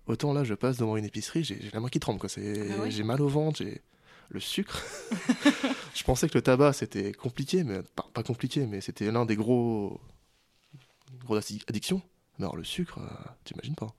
Autant 0.07 0.33
là, 0.33 0.43
je 0.45 0.55
passe 0.55 0.79
devant 0.79 0.97
une 0.97 1.05
épicerie, 1.05 1.45
j'ai 1.45 1.59
la 1.73 1.81
main 1.81 1.89
qui 1.89 2.01
tremble. 2.01 2.19
quoi. 2.19 2.31
Ah 2.37 2.41
ouais 2.83 2.91
J'ai 2.91 3.03
mal 3.05 3.21
au 3.21 3.29
ventre, 3.29 3.59
j'ai 3.59 3.83
le 4.31 4.41
sucre. 4.41 4.83
je 5.95 6.03
pensais 6.05 6.29
que 6.29 6.35
le 6.39 6.43
tabac, 6.43 6.73
c'était 6.73 7.13
compliqué, 7.13 7.63
mais 7.65 7.83
pas, 7.83 8.07
pas 8.15 8.23
compliqué, 8.23 8.67
mais 8.67 8.81
c'était 8.81 9.11
l'un 9.11 9.27
des 9.27 9.37
gros, 9.37 10.01
gros 11.25 11.39
addi- 11.39 11.63
addictions. 11.69 12.01
Mais 12.39 12.47
alors 12.47 12.57
le 12.57 12.65
sucre, 12.65 12.99
euh, 12.99 13.29
t'imagines 13.45 13.75
pas. 13.75 13.95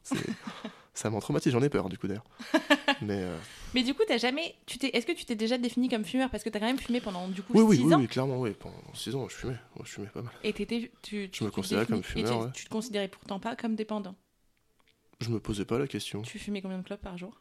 Ça 0.94 1.10
m'en 1.10 1.20
traumatise, 1.20 1.52
j'en 1.52 1.62
ai 1.64 1.70
peur 1.70 1.90
du 1.90 1.98
coup 1.98 2.08
d'ailleurs. 2.08 2.26
mais 3.02 3.24
euh, 3.24 3.36
Mais 3.74 3.82
du 3.84 3.94
coup, 3.96 4.04
t'as 4.08 4.18
jamais. 4.18 4.56
Tu 4.68 4.78
t'es. 4.78 4.90
Est-ce 4.96 5.06
que 5.08 5.12
tu 5.12 5.26
t'es 5.26 5.36
déjà 5.36 5.58
défini 5.58 5.90
comme 5.90 6.06
fumeur? 6.06 6.30
Parce 6.30 6.44
que 6.44 6.50
t'as 6.50 6.60
quand 6.60 6.68
même 6.68 6.78
fumé 6.78 7.02
pendant 7.02 7.28
du 7.28 7.42
coup 7.42 7.54
oui, 7.56 7.62
oui, 7.62 7.78
6 7.78 7.84
oui, 7.86 7.94
ans. 7.94 8.00
oui, 8.00 8.08
clairement, 8.08 8.40
oui. 8.40 8.52
Pendant 8.52 8.76
6 8.94 9.16
ans, 9.16 9.28
je 9.28 9.36
fumais. 9.36 9.58
Je 9.84 9.90
fumais 9.90 10.08
pas 10.08 10.22
mal. 10.22 10.32
Et 10.44 10.54
t'étais. 10.54 10.92
Tu, 11.02 11.30
tu 11.32 11.44
me 11.44 11.50
te 11.50 11.56
considérais 11.56 11.86
comme 11.88 12.00
et 12.00 12.04
fumeur, 12.04 12.40
tu- 12.40 12.46
ouais. 12.46 12.52
Tu 12.54 12.66
te 12.66 12.70
considérais 12.70 13.08
pourtant 13.08 13.40
pas 13.40 13.56
comme 13.56 13.76
dépendant? 13.76 14.16
Je 15.20 15.30
me 15.30 15.40
posais 15.40 15.66
pas 15.66 15.80
la 15.80 15.88
question. 15.88 16.22
Tu 16.22 16.38
fumais 16.38 16.62
combien 16.62 16.78
de 16.78 16.84
clopes 16.84 17.02
par 17.02 17.18
jour? 17.18 17.40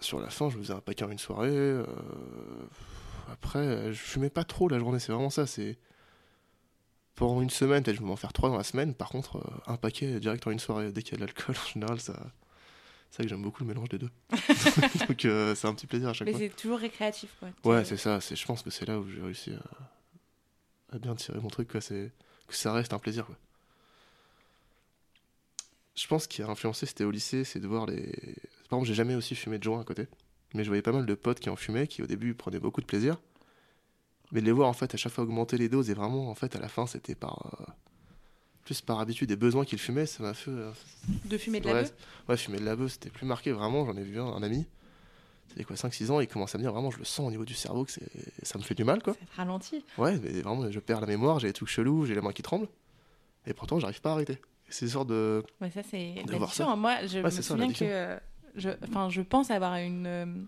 Sur 0.00 0.20
la 0.20 0.28
fin, 0.30 0.50
je 0.50 0.56
me 0.58 0.62
faisais 0.62 0.74
un 0.74 0.80
paquet 0.80 1.04
en 1.04 1.10
une 1.10 1.18
soirée. 1.18 1.48
euh, 1.52 1.84
Après, 3.32 3.92
je 3.92 3.98
fumais 3.98 4.30
pas 4.30 4.44
trop 4.44 4.68
la 4.68 4.78
journée, 4.78 4.98
c'est 4.98 5.12
vraiment 5.12 5.30
ça. 5.30 5.46
C'est 5.46 5.78
pendant 7.14 7.40
une 7.40 7.50
semaine, 7.50 7.82
peut-être 7.82 7.96
je 7.96 8.00
vais 8.00 8.06
m'en 8.08 8.16
faire 8.16 8.32
trois 8.32 8.48
dans 8.50 8.56
la 8.56 8.64
semaine. 8.64 8.94
Par 8.94 9.08
contre, 9.08 9.36
euh, 9.36 9.72
un 9.72 9.76
paquet 9.76 10.18
direct 10.20 10.46
en 10.46 10.50
une 10.50 10.58
soirée. 10.58 10.90
Dès 10.92 11.02
qu'il 11.02 11.12
y 11.12 11.14
a 11.14 11.18
de 11.18 11.24
l'alcool, 11.26 11.54
en 11.64 11.68
général, 11.72 12.00
ça. 12.00 12.14
C'est 13.10 13.18
vrai 13.18 13.24
que 13.24 13.30
j'aime 13.30 13.42
beaucoup 13.42 13.62
le 13.62 13.68
mélange 13.68 13.88
des 13.90 13.98
deux. 13.98 14.10
Donc 15.08 15.24
euh, 15.24 15.54
c'est 15.54 15.68
un 15.68 15.74
petit 15.74 15.86
plaisir 15.86 16.08
à 16.08 16.12
chaque 16.12 16.26
Mais 16.26 16.32
fois. 16.32 16.40
c'est 16.40 16.56
toujours 16.56 16.78
récréatif, 16.78 17.30
quoi. 17.38 17.48
Ouais, 17.64 17.84
c'est 17.84 17.96
ça. 17.96 18.20
C'est, 18.20 18.34
je 18.34 18.44
pense 18.44 18.62
que 18.62 18.70
c'est 18.70 18.86
là 18.86 18.98
où 18.98 19.08
j'ai 19.08 19.20
réussi 19.22 19.52
à, 19.52 20.96
à 20.96 20.98
bien 20.98 21.14
tirer 21.14 21.38
mon 21.38 21.48
truc, 21.48 21.68
quoi. 21.70 21.80
C'est 21.80 22.10
que 22.48 22.54
ça 22.56 22.72
reste 22.72 22.92
un 22.92 22.98
plaisir, 22.98 23.24
quoi. 23.26 23.36
Je 25.94 26.06
pense 26.08 26.26
qu'il 26.26 26.44
a 26.44 26.48
influencé, 26.48 26.86
c'était 26.86 27.04
au 27.04 27.10
lycée, 27.12 27.44
c'est 27.44 27.60
de 27.60 27.68
voir 27.68 27.86
les. 27.86 28.02
Par 28.68 28.78
exemple, 28.78 28.86
j'ai 28.86 28.94
jamais 28.94 29.14
aussi 29.14 29.36
fumé 29.36 29.58
de 29.58 29.62
joint 29.62 29.80
à 29.80 29.84
côté, 29.84 30.08
mais 30.52 30.64
je 30.64 30.68
voyais 30.68 30.82
pas 30.82 30.90
mal 30.90 31.06
de 31.06 31.14
potes 31.14 31.38
qui 31.38 31.50
en 31.50 31.56
fumaient, 31.56 31.86
qui 31.86 32.02
au 32.02 32.06
début 32.06 32.34
prenaient 32.34 32.58
beaucoup 32.58 32.80
de 32.80 32.86
plaisir, 32.86 33.20
mais 34.34 34.40
de 34.40 34.46
les 34.46 34.52
voir 34.52 34.68
en 34.68 34.72
fait 34.74 34.92
à 34.92 34.98
chaque 34.98 35.12
fois 35.12 35.24
augmenter 35.24 35.56
les 35.56 35.68
doses 35.70 35.88
et 35.88 35.94
vraiment 35.94 36.28
en 36.28 36.34
fait 36.34 36.54
à 36.56 36.60
la 36.60 36.68
fin 36.68 36.86
c'était 36.86 37.14
par 37.14 37.50
euh, 37.60 37.64
plus 38.64 38.80
par 38.82 38.98
habitude 39.00 39.30
et 39.30 39.36
besoin 39.36 39.64
qu'ils 39.64 39.78
fumaient, 39.78 40.06
ça 40.06 40.22
m'a 40.22 40.34
fait. 40.34 40.50
euh, 40.50 40.70
De 41.24 41.38
fumer 41.38 41.60
de 41.60 41.68
la 41.68 41.82
beuh 41.82 41.88
ouais, 42.28 42.36
fumer 42.36 42.58
de 42.58 42.64
la 42.64 42.76
beuh, 42.76 42.88
c'était 42.88 43.10
plus 43.10 43.26
marqué 43.26 43.52
vraiment. 43.52 43.86
J'en 43.86 43.96
ai 43.96 44.02
vu 44.02 44.18
un, 44.20 44.24
un 44.26 44.42
ami, 44.42 44.66
c'était 45.48 45.64
quoi, 45.64 45.76
5-6 45.76 46.10
ans, 46.10 46.20
il 46.20 46.26
commence 46.28 46.54
à 46.54 46.58
me 46.58 46.62
dire 46.62 46.72
vraiment, 46.72 46.90
je 46.90 46.98
le 46.98 47.04
sens 47.04 47.26
au 47.26 47.30
niveau 47.30 47.44
du 47.44 47.54
cerveau 47.54 47.84
que 47.84 47.92
ça 48.42 48.58
me 48.58 48.62
fait 48.64 48.74
du 48.74 48.84
mal 48.84 49.02
quoi. 49.02 49.12
Ça 49.14 49.20
ralentit. 49.36 49.84
Ouais, 49.98 50.18
mais 50.18 50.40
vraiment, 50.40 50.70
je 50.70 50.80
perds 50.80 51.00
la 51.02 51.06
mémoire, 51.06 51.38
j'ai 51.40 51.48
des 51.48 51.52
trucs 51.52 51.68
chelous, 51.68 52.06
j'ai 52.06 52.14
la 52.14 52.22
main 52.22 52.32
qui 52.32 52.42
tremble. 52.42 52.66
Et 53.46 53.52
pourtant, 53.52 53.78
j'arrive 53.78 54.00
pas 54.00 54.10
à 54.10 54.12
arrêter. 54.14 54.38
C'est 54.70 54.88
sorte 54.88 55.08
de. 55.08 55.44
Ouais, 55.60 55.70
ça, 55.70 55.82
c'est 55.82 56.14
l'addiction. 56.26 56.64
ça. 56.64 56.70
hein. 56.70 56.76
Moi, 56.76 57.04
je 57.06 57.18
Ouais, 57.18 57.24
me 57.24 57.30
c'est 57.30 57.42
ça, 57.42 57.48
souviens 57.48 57.64
l'addiction. 57.66 57.86
que. 57.86 57.92
euh, 57.92 58.18
je, 58.56 58.70
enfin, 58.88 59.10
je 59.10 59.20
pense 59.20 59.50
avoir 59.50 59.74
une, 59.76 60.46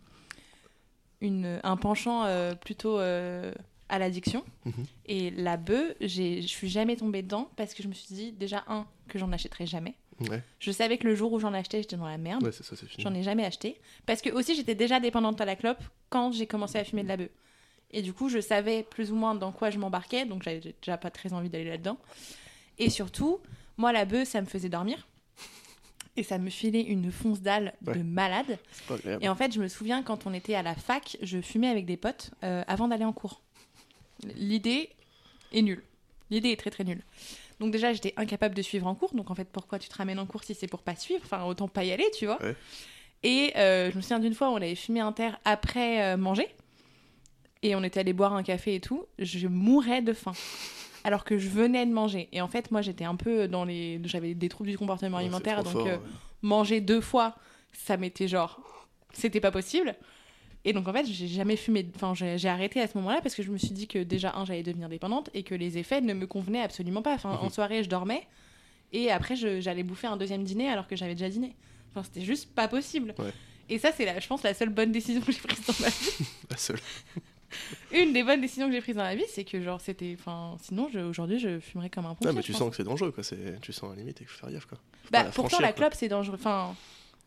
une, 1.20 1.60
un 1.62 1.76
penchant 1.76 2.24
euh, 2.24 2.54
plutôt 2.54 2.98
euh, 2.98 3.52
à 3.88 3.98
l'addiction. 3.98 4.44
Mhm. 4.64 4.72
Et 5.06 5.30
la 5.30 5.56
bœuf, 5.56 5.94
je 6.00 6.40
suis 6.46 6.68
jamais 6.68 6.96
tombée 6.96 7.22
dedans 7.22 7.50
parce 7.56 7.74
que 7.74 7.82
je 7.82 7.88
me 7.88 7.94
suis 7.94 8.14
dit, 8.14 8.32
déjà, 8.32 8.64
un, 8.68 8.86
que 9.08 9.18
j'en 9.18 9.30
achèterais 9.32 9.66
jamais. 9.66 9.94
Ouais, 10.30 10.42
Je 10.60 10.70
savais 10.70 10.96
que 10.96 11.06
le 11.06 11.14
jour 11.14 11.30
où 11.32 11.38
j'en 11.38 11.52
achetais, 11.52 11.82
j'étais 11.82 11.96
dans 11.96 12.06
la 12.08 12.16
merde. 12.16 12.42
ouais. 12.42 12.50
J'en 12.98 13.12
ai 13.14 13.22
jamais 13.22 13.44
acheté. 13.44 13.78
Parce 14.06 14.22
que 14.22 14.30
aussi, 14.30 14.54
j'étais 14.56 14.74
déjà 14.74 14.98
dépendante 14.98 15.40
à 15.40 15.44
la 15.44 15.56
clope 15.56 15.82
quand 16.08 16.32
j'ai 16.32 16.46
commencé 16.46 16.78
à 16.78 16.84
fumer 16.84 17.02
de 17.02 17.08
la 17.08 17.16
bœuf. 17.18 17.28
Et 17.90 18.00
du 18.02 18.12
coup, 18.14 18.28
je 18.30 18.40
savais 18.40 18.82
plus 18.82 19.12
ou 19.12 19.14
moins 19.14 19.34
dans 19.34 19.52
quoi 19.52 19.70
je 19.70 19.78
m'embarquais, 19.78 20.24
donc 20.24 20.42
j'avais 20.42 20.74
déjà 20.82 20.96
pas 20.96 21.10
très 21.10 21.32
envie 21.34 21.50
d'aller 21.50 21.68
là-dedans. 21.68 21.98
Et 22.78 22.88
surtout, 22.90 23.40
moi, 23.76 23.92
la 23.92 24.04
bœuf, 24.06 24.26
ça 24.28 24.40
me 24.40 24.46
faisait 24.46 24.68
dormir. 24.70 25.06
Et 26.16 26.22
ça 26.22 26.38
me 26.38 26.48
filait 26.48 26.80
une 26.82 27.12
fonce 27.12 27.42
dalle 27.42 27.74
Ouais. 27.86 27.98
de 27.98 28.02
malade. 28.02 28.58
Et 29.20 29.28
en 29.28 29.34
fait, 29.36 29.52
je 29.52 29.60
me 29.60 29.68
souviens 29.68 30.02
quand 30.02 30.26
on 30.26 30.32
était 30.32 30.54
à 30.54 30.62
la 30.62 30.74
fac, 30.74 31.18
je 31.22 31.40
fumais 31.42 31.68
avec 31.68 31.84
des 31.84 31.98
potes 31.98 32.30
euh, 32.42 32.64
avant 32.66 32.88
d'aller 32.88 33.04
en 33.04 33.12
cours. 33.12 33.42
L'idée 34.34 34.90
est 35.52 35.62
nulle. 35.62 35.82
L'idée 36.30 36.50
est 36.50 36.56
très 36.56 36.70
très 36.70 36.84
nulle. 36.84 37.02
Donc 37.60 37.70
déjà, 37.70 37.92
j'étais 37.92 38.12
incapable 38.16 38.54
de 38.54 38.62
suivre 38.62 38.86
en 38.86 38.94
cours. 38.94 39.14
Donc 39.14 39.30
en 39.30 39.34
fait, 39.34 39.48
pourquoi 39.50 39.78
tu 39.78 39.88
te 39.88 39.96
ramènes 39.96 40.18
en 40.18 40.26
cours 40.26 40.44
si 40.44 40.54
c'est 40.54 40.66
pour 40.66 40.82
pas 40.82 40.96
suivre? 40.96 41.22
Enfin, 41.24 41.44
autant 41.44 41.68
pas 41.68 41.84
y 41.84 41.92
aller, 41.92 42.10
tu 42.16 42.26
vois. 42.26 42.42
Ouais. 42.42 42.56
Et 43.22 43.52
euh, 43.56 43.90
je 43.90 43.96
me 43.96 44.02
souviens 44.02 44.18
d'une 44.18 44.34
fois 44.34 44.50
où 44.50 44.52
on 44.52 44.56
avait 44.56 44.74
fumé 44.74 45.00
un 45.00 45.12
terre 45.12 45.38
après 45.44 46.02
euh, 46.02 46.16
manger. 46.16 46.48
Et 47.62 47.74
on 47.74 47.82
était 47.82 48.00
allé 48.00 48.12
boire 48.12 48.34
un 48.34 48.42
café 48.42 48.74
et 48.74 48.80
tout. 48.80 49.06
Je 49.18 49.48
mourais 49.48 50.02
de 50.02 50.12
faim. 50.12 50.32
Alors 51.04 51.24
que 51.24 51.38
je 51.38 51.48
venais 51.48 51.86
de 51.86 51.92
manger. 51.92 52.28
Et 52.32 52.40
en 52.40 52.48
fait, 52.48 52.70
moi, 52.70 52.82
j'étais 52.82 53.04
un 53.04 53.16
peu 53.16 53.48
dans 53.48 53.64
les... 53.64 54.00
J'avais 54.04 54.34
des 54.34 54.48
troubles 54.48 54.70
du 54.70 54.76
comportement 54.78 55.16
Ouais, 55.16 55.22
alimentaire. 55.22 55.62
Donc... 55.62 55.72
fort, 55.72 55.86
euh, 55.86 55.96
ouais. 55.96 56.02
manger 56.42 56.80
deux 56.80 57.00
fois, 57.00 57.36
ça 57.72 57.96
m'était 57.96 58.28
genre, 58.28 58.60
c'était 59.12 59.40
pas 59.40 59.50
possible. 59.50 59.96
Et 60.68 60.72
donc 60.72 60.86
en 60.88 60.92
fait, 60.92 61.06
j'ai 61.06 61.28
jamais 61.28 61.56
fumé, 61.56 61.86
enfin 61.94 62.12
j'ai 62.14 62.48
arrêté 62.48 62.80
à 62.80 62.88
ce 62.88 62.98
moment-là 62.98 63.20
parce 63.22 63.34
que 63.36 63.42
je 63.44 63.50
me 63.52 63.56
suis 63.56 63.70
dit 63.70 63.86
que 63.86 64.00
déjà 64.02 64.34
un, 64.36 64.44
j'allais 64.44 64.64
devenir 64.64 64.88
dépendante 64.88 65.30
et 65.32 65.42
que 65.44 65.54
les 65.54 65.78
effets 65.78 66.00
ne 66.00 66.12
me 66.12 66.26
convenaient 66.26 66.60
absolument 66.62 67.02
pas. 67.02 67.14
Enfin, 67.14 67.38
en 67.40 67.44
Mhm. 67.44 67.50
soirée, 67.50 67.84
je 67.84 67.88
dormais 67.88 68.26
et 68.92 69.10
après 69.12 69.36
j'allais 69.36 69.84
bouffer 69.84 70.08
un 70.08 70.16
deuxième 70.16 70.42
dîner 70.42 70.68
alors 70.68 70.88
que 70.88 70.96
j'avais 70.96 71.14
déjà 71.14 71.28
dîné. 71.30 71.54
Enfin, 71.90 72.02
c'était 72.02 72.26
juste 72.26 72.52
pas 72.52 72.66
possible. 72.68 73.14
Ouais. 73.18 73.32
Et 73.68 73.78
ça, 73.78 73.90
c'est 73.92 74.20
je 74.20 74.26
pense 74.26 74.42
la 74.42 74.54
seule 74.54 74.68
bonne 74.70 74.90
décision 74.92 75.20
que 75.22 75.30
j'ai 75.32 75.38
prise 75.40 75.64
dans 75.66 75.74
ma 75.80 75.88
vie. 75.88 76.26
La 76.50 76.56
seule. 76.56 76.78
Une 77.92 78.12
des 78.12 78.24
bonnes 78.24 78.40
décisions 78.40 78.66
que 78.66 78.72
j'ai 78.74 78.80
prises 78.80 78.96
dans 78.96 79.04
la 79.04 79.14
vie, 79.14 79.24
c'est 79.28 79.44
que 79.44 79.62
genre 79.62 79.80
c'était, 79.80 80.16
enfin, 80.18 80.56
sinon 80.62 80.88
aujourd'hui 81.08 81.38
je 81.38 81.60
fumerais 81.60 81.90
comme 81.90 82.06
un 82.06 82.10
pompier. 82.14 82.26
Non, 82.26 82.32
mais 82.34 82.42
tu 82.42 82.52
sens 82.52 82.70
que 82.70 82.76
c'est 82.76 82.82
dangereux, 82.84 83.12
quoi. 83.12 83.22
c'est- 83.22 83.60
Tu 83.62 83.72
sens 83.72 83.90
la 83.90 83.96
limite 83.96 84.16
et 84.20 84.24
qu'il 84.24 84.28
faut 84.28 84.40
faire 84.40 84.50
gaffe, 84.52 84.66
quoi. 84.66 84.78
Bah 85.12 85.24
pourtant 85.32 85.60
la 85.60 85.72
clope 85.72 85.94
c'est 85.94 86.08
dangereux. 86.08 86.36
Enfin, 86.38 86.74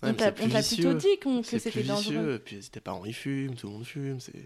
Ouais, 0.01 0.09
on 0.11 0.13
t'a 0.13 0.31
plutôt 0.31 0.93
dit 0.93 1.19
que 1.19 1.41
c'était 1.43 1.83
dangereux. 1.83 2.35
et 2.35 2.39
puis 2.39 2.59
tes 2.59 2.79
parents 2.79 3.03
ils 3.03 3.13
fument, 3.13 3.55
tout 3.55 3.67
le 3.67 3.73
monde 3.73 3.85
fume, 3.85 4.19
c'est 4.19 4.45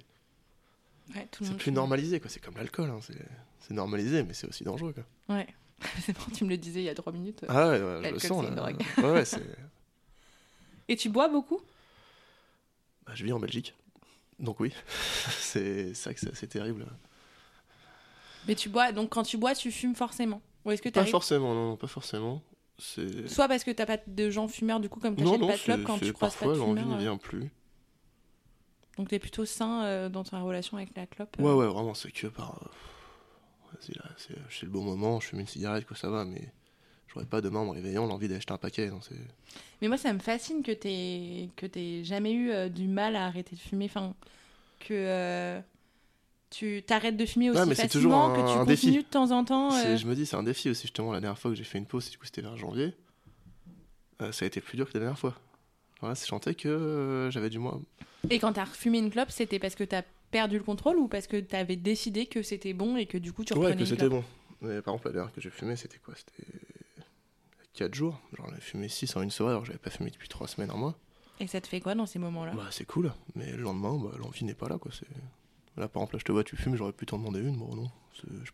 Ouais, 1.13 1.27
c'est 1.31 1.53
plus 1.53 1.65
fume. 1.65 1.73
normalisé, 1.75 2.19
quoi. 2.19 2.29
C'est 2.29 2.39
comme 2.39 2.55
l'alcool, 2.55 2.89
hein. 2.89 2.99
c'est 3.59 3.73
normalisé, 3.73 4.23
mais 4.23 4.33
c'est 4.33 4.47
aussi 4.47 4.63
dangereux, 4.63 4.93
quoi. 4.93 5.35
Ouais. 5.35 5.47
c'est 6.01 6.13
bon, 6.13 6.23
tu 6.33 6.45
me 6.45 6.49
le 6.49 6.57
disais 6.57 6.81
il 6.81 6.85
y 6.85 6.89
a 6.89 6.95
trois 6.95 7.11
minutes. 7.11 7.43
Ah 7.47 7.69
ouais, 7.69 7.81
ouais, 7.81 8.01
je 8.05 8.09
le 8.11 8.19
sens, 8.19 8.45
là. 8.45 8.65
Ouais, 8.99 9.11
ouais. 9.11 9.23
Et 10.87 10.95
tu 10.95 11.09
bois 11.09 11.27
beaucoup? 11.27 11.61
Bah, 13.05 13.13
je 13.15 13.23
vis 13.23 13.33
en 13.33 13.39
Belgique. 13.39 13.75
Donc 14.39 14.59
oui, 14.59 14.73
c'est 15.39 15.91
vrai 16.03 16.13
que 16.13 16.19
c'est 16.19 16.31
assez 16.31 16.47
terrible. 16.47 16.85
Mais 18.47 18.55
tu 18.55 18.69
bois, 18.69 18.91
donc 18.91 19.09
quand 19.09 19.23
tu 19.23 19.37
bois, 19.37 19.55
tu 19.55 19.71
fumes 19.71 19.95
forcément? 19.95 20.41
Ou 20.65 20.71
est-ce 20.71 20.81
que 20.81 20.89
tu 20.89 20.93
Pas 20.93 21.05
forcément, 21.05 21.53
non, 21.53 21.69
non, 21.69 21.77
pas 21.77 21.87
forcément. 21.87 22.41
Soit 22.79 23.47
parce 23.47 23.63
que 23.63 23.71
t'as 23.71 23.85
pas 23.85 23.97
de 24.05 24.29
gens 24.29 24.47
fumeurs, 24.47 24.79
du 24.79 24.89
coup, 24.89 24.99
comme 24.99 25.15
t'achètes 25.15 25.39
pas 25.39 25.57
de 25.57 25.61
clope 25.61 25.79
c'est 25.79 25.85
quand 25.85 25.99
tu 25.99 26.13
croises 26.13 26.35
pas 26.35 26.47
de 26.47 26.53
l'envie 26.53 26.81
fumeurs. 26.81 26.85
ne 26.87 26.95
euh, 26.95 26.99
vient 27.03 27.17
plus. 27.17 27.51
Donc 28.97 29.09
t'es 29.09 29.19
plutôt 29.19 29.45
sain 29.45 29.83
euh, 29.85 30.09
dans 30.09 30.23
ta 30.23 30.39
relation 30.41 30.77
avec 30.77 30.95
la 30.95 31.05
clope. 31.05 31.35
euh. 31.39 31.43
Ouais, 31.43 31.53
ouais, 31.53 31.67
vraiment, 31.67 31.93
c'est 31.93 32.11
que 32.11 32.27
par. 32.27 32.61
euh, 32.63 32.67
Vas-y, 33.73 33.95
là, 33.97 34.05
c'est 34.49 34.63
le 34.63 34.69
bon 34.69 34.83
moment, 34.83 35.19
je 35.19 35.27
fume 35.27 35.39
une 35.39 35.47
cigarette, 35.47 35.85
quoi, 35.85 35.97
ça 35.97 36.09
va, 36.09 36.25
mais 36.25 36.51
j'aurais 37.07 37.25
pas 37.25 37.41
demain 37.41 37.59
en 37.61 37.65
me 37.65 37.71
réveillant 37.71 38.05
l'envie 38.05 38.27
d'acheter 38.27 38.53
un 38.53 38.57
paquet. 38.57 38.89
non, 38.89 38.99
Mais 39.81 39.87
moi, 39.87 39.97
ça 39.97 40.13
me 40.13 40.19
fascine 40.19 40.61
que 40.61 40.71
t'aies 40.71 41.49
que 41.55 41.67
jamais 42.03 42.33
eu 42.33 42.69
du 42.69 42.87
mal 42.87 43.15
à 43.15 43.25
arrêter 43.25 43.55
de 43.55 43.61
fumer. 43.61 43.85
Enfin, 43.85 44.13
que 44.79 45.59
tu 46.53 46.83
t'arrêtes 46.85 47.17
de 47.17 47.25
fumer 47.25 47.49
aussi 47.49 47.59
Ouais, 47.59 47.65
mais 47.65 47.75
facilement, 47.75 48.27
un- 48.27 48.35
que 48.35 48.51
tu 48.51 48.57
un 48.57 48.65
défi. 48.65 48.85
continues 48.87 49.03
de 49.03 49.07
temps 49.09 49.31
en 49.31 49.43
temps. 49.43 49.75
euh, 49.75 49.97
Je 49.97 50.05
me 50.07 50.15
dis, 50.15 50.25
c'est 50.25 50.35
un 50.35 50.43
défi 50.43 50.69
aussi, 50.69 50.83
justement. 50.83 51.11
La 51.11 51.19
dernière 51.19 51.37
fois 51.39 51.51
que 51.51 51.57
j'ai 51.57 51.63
fait 51.63 51.77
une 51.77 51.85
pause, 51.85 52.09
du 52.09 52.17
coup, 52.17 52.25
c'était 52.25 52.41
vers 52.41 52.55
janvier. 52.57 52.93
euh, 54.21 54.31
ça 54.31 54.45
a 54.45 54.47
été 54.47 54.61
plus 54.61 54.77
dur 54.77 54.87
que 54.87 54.93
la 54.93 54.99
dernière 55.01 55.19
fois. 55.19 55.35
Voilà, 55.99 56.15
c'est 56.15 56.27
chanté 56.27 56.53
que 56.55 56.67
euh, 56.69 57.31
j'avais 57.31 57.49
du 57.49 57.59
moins. 57.59 57.81
Et 58.29 58.39
quand 58.39 58.53
t'as 58.53 58.65
refumé 58.65 58.99
une 58.99 59.09
clope, 59.09 59.31
c'était 59.31 59.59
parce 59.59 59.75
que 59.75 59.83
t'as 59.83 60.03
perdu 60.31 60.57
le 60.57 60.63
contrôle 60.63 60.97
ou 60.97 61.07
parce 61.07 61.27
que 61.27 61.37
t'avais 61.39 61.75
décidé 61.75 62.25
que 62.25 62.41
c'était 62.43 62.73
bon 62.73 62.95
et 62.97 63.05
que 63.05 63.17
du 63.17 63.33
coup 63.33 63.43
tu 63.43 63.53
reprenais 63.53 63.73
Ouais, 63.75 63.79
que 63.79 63.85
c'était 63.85 64.09
bon. 64.09 64.23
Mais 64.61 64.81
par 64.81 64.93
exemple, 64.93 65.07
la 65.09 65.13
dernière 65.13 65.33
que 65.33 65.41
j'ai 65.41 65.49
fumé, 65.49 65.75
c'était 65.75 65.97
quoi? 65.99 66.13
C'était 66.15 66.47
4 67.73 67.93
jours. 67.93 68.19
J'en 68.37 68.47
ai 68.55 68.61
fumé 68.61 68.87
6 68.87 69.15
en 69.15 69.21
une 69.21 69.31
soirée, 69.31 69.51
alors 69.51 69.63
que 69.63 69.67
j'avais 69.67 69.79
pas 69.79 69.89
fumé 69.89 70.09
depuis 70.11 70.29
3 70.29 70.47
semaines, 70.47 70.71
un 70.71 70.77
mois. 70.77 70.97
Et 71.39 71.47
ça 71.47 71.59
te 71.59 71.67
fait 71.67 71.81
quoi 71.81 71.95
dans 71.95 72.05
ces 72.05 72.19
moments-là? 72.19 72.53
Bah, 72.55 72.67
c'est 72.71 72.85
cool, 72.85 73.11
mais 73.35 73.51
le 73.51 73.63
lendemain, 73.63 73.97
bah, 73.97 74.15
l'envie 74.19 74.45
n'est 74.45 74.53
pas 74.53 74.69
là, 74.69 74.77
quoi. 74.77 74.91
C'est... 74.97 75.07
Là, 75.77 75.87
par 75.87 76.01
exemple, 76.03 76.15
là, 76.15 76.19
je 76.19 76.25
te 76.25 76.31
vois, 76.31 76.43
tu 76.43 76.55
fumes, 76.55 76.75
j'aurais 76.75 76.91
pu 76.93 77.05
t'en 77.05 77.17
demander 77.17 77.39
une. 77.41 77.57
Bon, 77.57 77.75
non, 77.75 77.89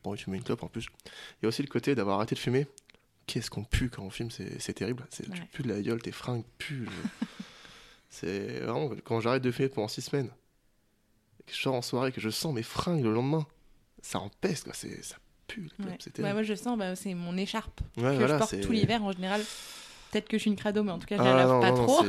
envie 0.05 0.17
de 0.17 0.23
fumer 0.23 0.37
une 0.37 0.43
clope. 0.43 0.63
En 0.63 0.67
plus, 0.67 0.85
il 1.05 1.43
y 1.43 1.45
a 1.45 1.49
aussi 1.49 1.61
le 1.61 1.67
côté 1.67 1.93
d'avoir 1.95 2.17
arrêté 2.17 2.35
de 2.35 2.39
fumer. 2.39 2.65
Qu'est-ce 3.27 3.49
qu'on 3.51 3.63
pue 3.63 3.89
quand 3.89 4.03
on 4.03 4.09
fume, 4.09 4.31
c'est, 4.31 4.73
terrible. 4.73 5.05
C'est, 5.11 5.23
Tu 5.25 5.31
Ouais. 5.31 5.47
pues 5.53 5.63
de 5.63 5.69
la 5.73 5.81
gueule, 5.81 6.01
tes 6.01 6.11
fringues 6.11 6.43
puent. 6.57 6.85
je- 6.85 7.25
c'est 8.09 8.59
vraiment, 8.61 8.89
quand 9.03 9.19
j'arrête 9.21 9.43
de 9.43 9.51
fumer 9.51 9.69
pendant 9.69 9.87
6 9.87 10.01
semaines, 10.01 10.29
que 11.45 11.53
je 11.53 11.59
sors 11.61 11.75
en 11.75 11.81
soirée, 11.81 12.11
que 12.11 12.21
je 12.21 12.29
sens 12.29 12.53
mes 12.53 12.63
fringues 12.63 13.03
le 13.03 13.13
lendemain, 13.13 13.45
ça 14.01 14.19
empeste, 14.19 14.63
quoi. 14.65 14.73
Ça 14.73 14.87
pue, 15.47 15.69
la 15.79 15.85
clope, 15.97 16.17
Ouais. 16.17 16.23
Ouais, 16.23 16.33
moi 16.33 16.43
je 16.43 16.53
sens, 16.55 16.77
bah, 16.77 16.95
c'est 16.95 17.13
mon 17.13 17.35
écharpe 17.37 17.81
Ouais, 17.97 18.03
que 18.13 18.17
voilà, 18.17 18.33
je 18.35 18.39
porte 18.39 18.61
tout 18.61 18.71
l'hiver 18.71 19.03
en 19.03 19.11
général. 19.11 19.41
Peut-être 20.11 20.27
que 20.27 20.37
je 20.37 20.41
suis 20.41 20.49
une 20.51 20.55
crado, 20.57 20.81
mais 20.83 20.91
en 20.91 20.97
tout 20.99 21.05
cas 21.05 21.17
je 21.17 21.21
Ah, 21.21 21.25
la 21.25 21.35
lave 21.35 21.49
non, 21.49 21.59
pas 21.59 21.71
non, 21.71 21.85
trop. 21.85 22.03